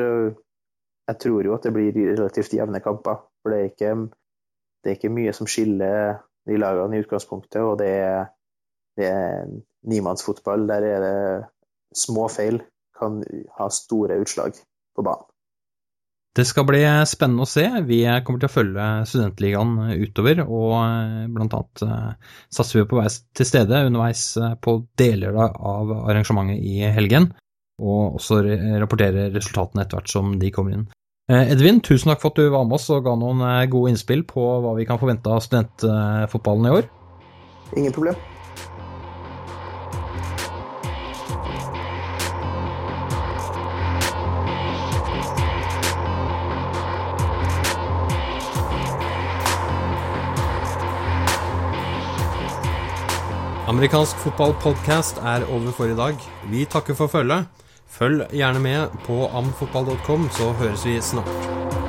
[1.07, 3.21] jeg tror jo at det blir relativt jevne kamper.
[3.43, 3.91] For det er ikke,
[4.81, 7.61] det er ikke mye som skiller de lagene i utgangspunktet.
[7.63, 8.27] Og det er,
[8.99, 9.47] det er
[9.91, 10.67] nimannsfotball.
[10.71, 11.17] Der er det
[11.97, 12.63] små feil
[12.97, 13.23] kan
[13.59, 14.57] ha store utslag
[14.97, 15.27] på banen.
[16.37, 17.65] Det skal bli spennende å se.
[17.89, 22.99] Vi kommer til å følge Studentligaen utover, og eh, blant annet eh, satser vi på
[22.99, 27.31] å være til stede underveis eh, på deler av arrangementet i helgen,
[27.81, 28.43] og også
[28.83, 30.85] rapportere resultatene etter hvert som de kommer inn.
[31.27, 34.43] Edvin, tusen takk for at du var med oss og ga noen gode innspill på
[34.63, 36.87] hva vi kan forvente av studentfotballen i år.
[37.75, 38.15] Ingen problem.
[53.67, 56.15] Amerikansk fotballpodkast er over for i dag.
[56.55, 57.66] Vi takker for følget.
[57.97, 61.86] Følg gjerne med på amfotball.com, så høres vi snart.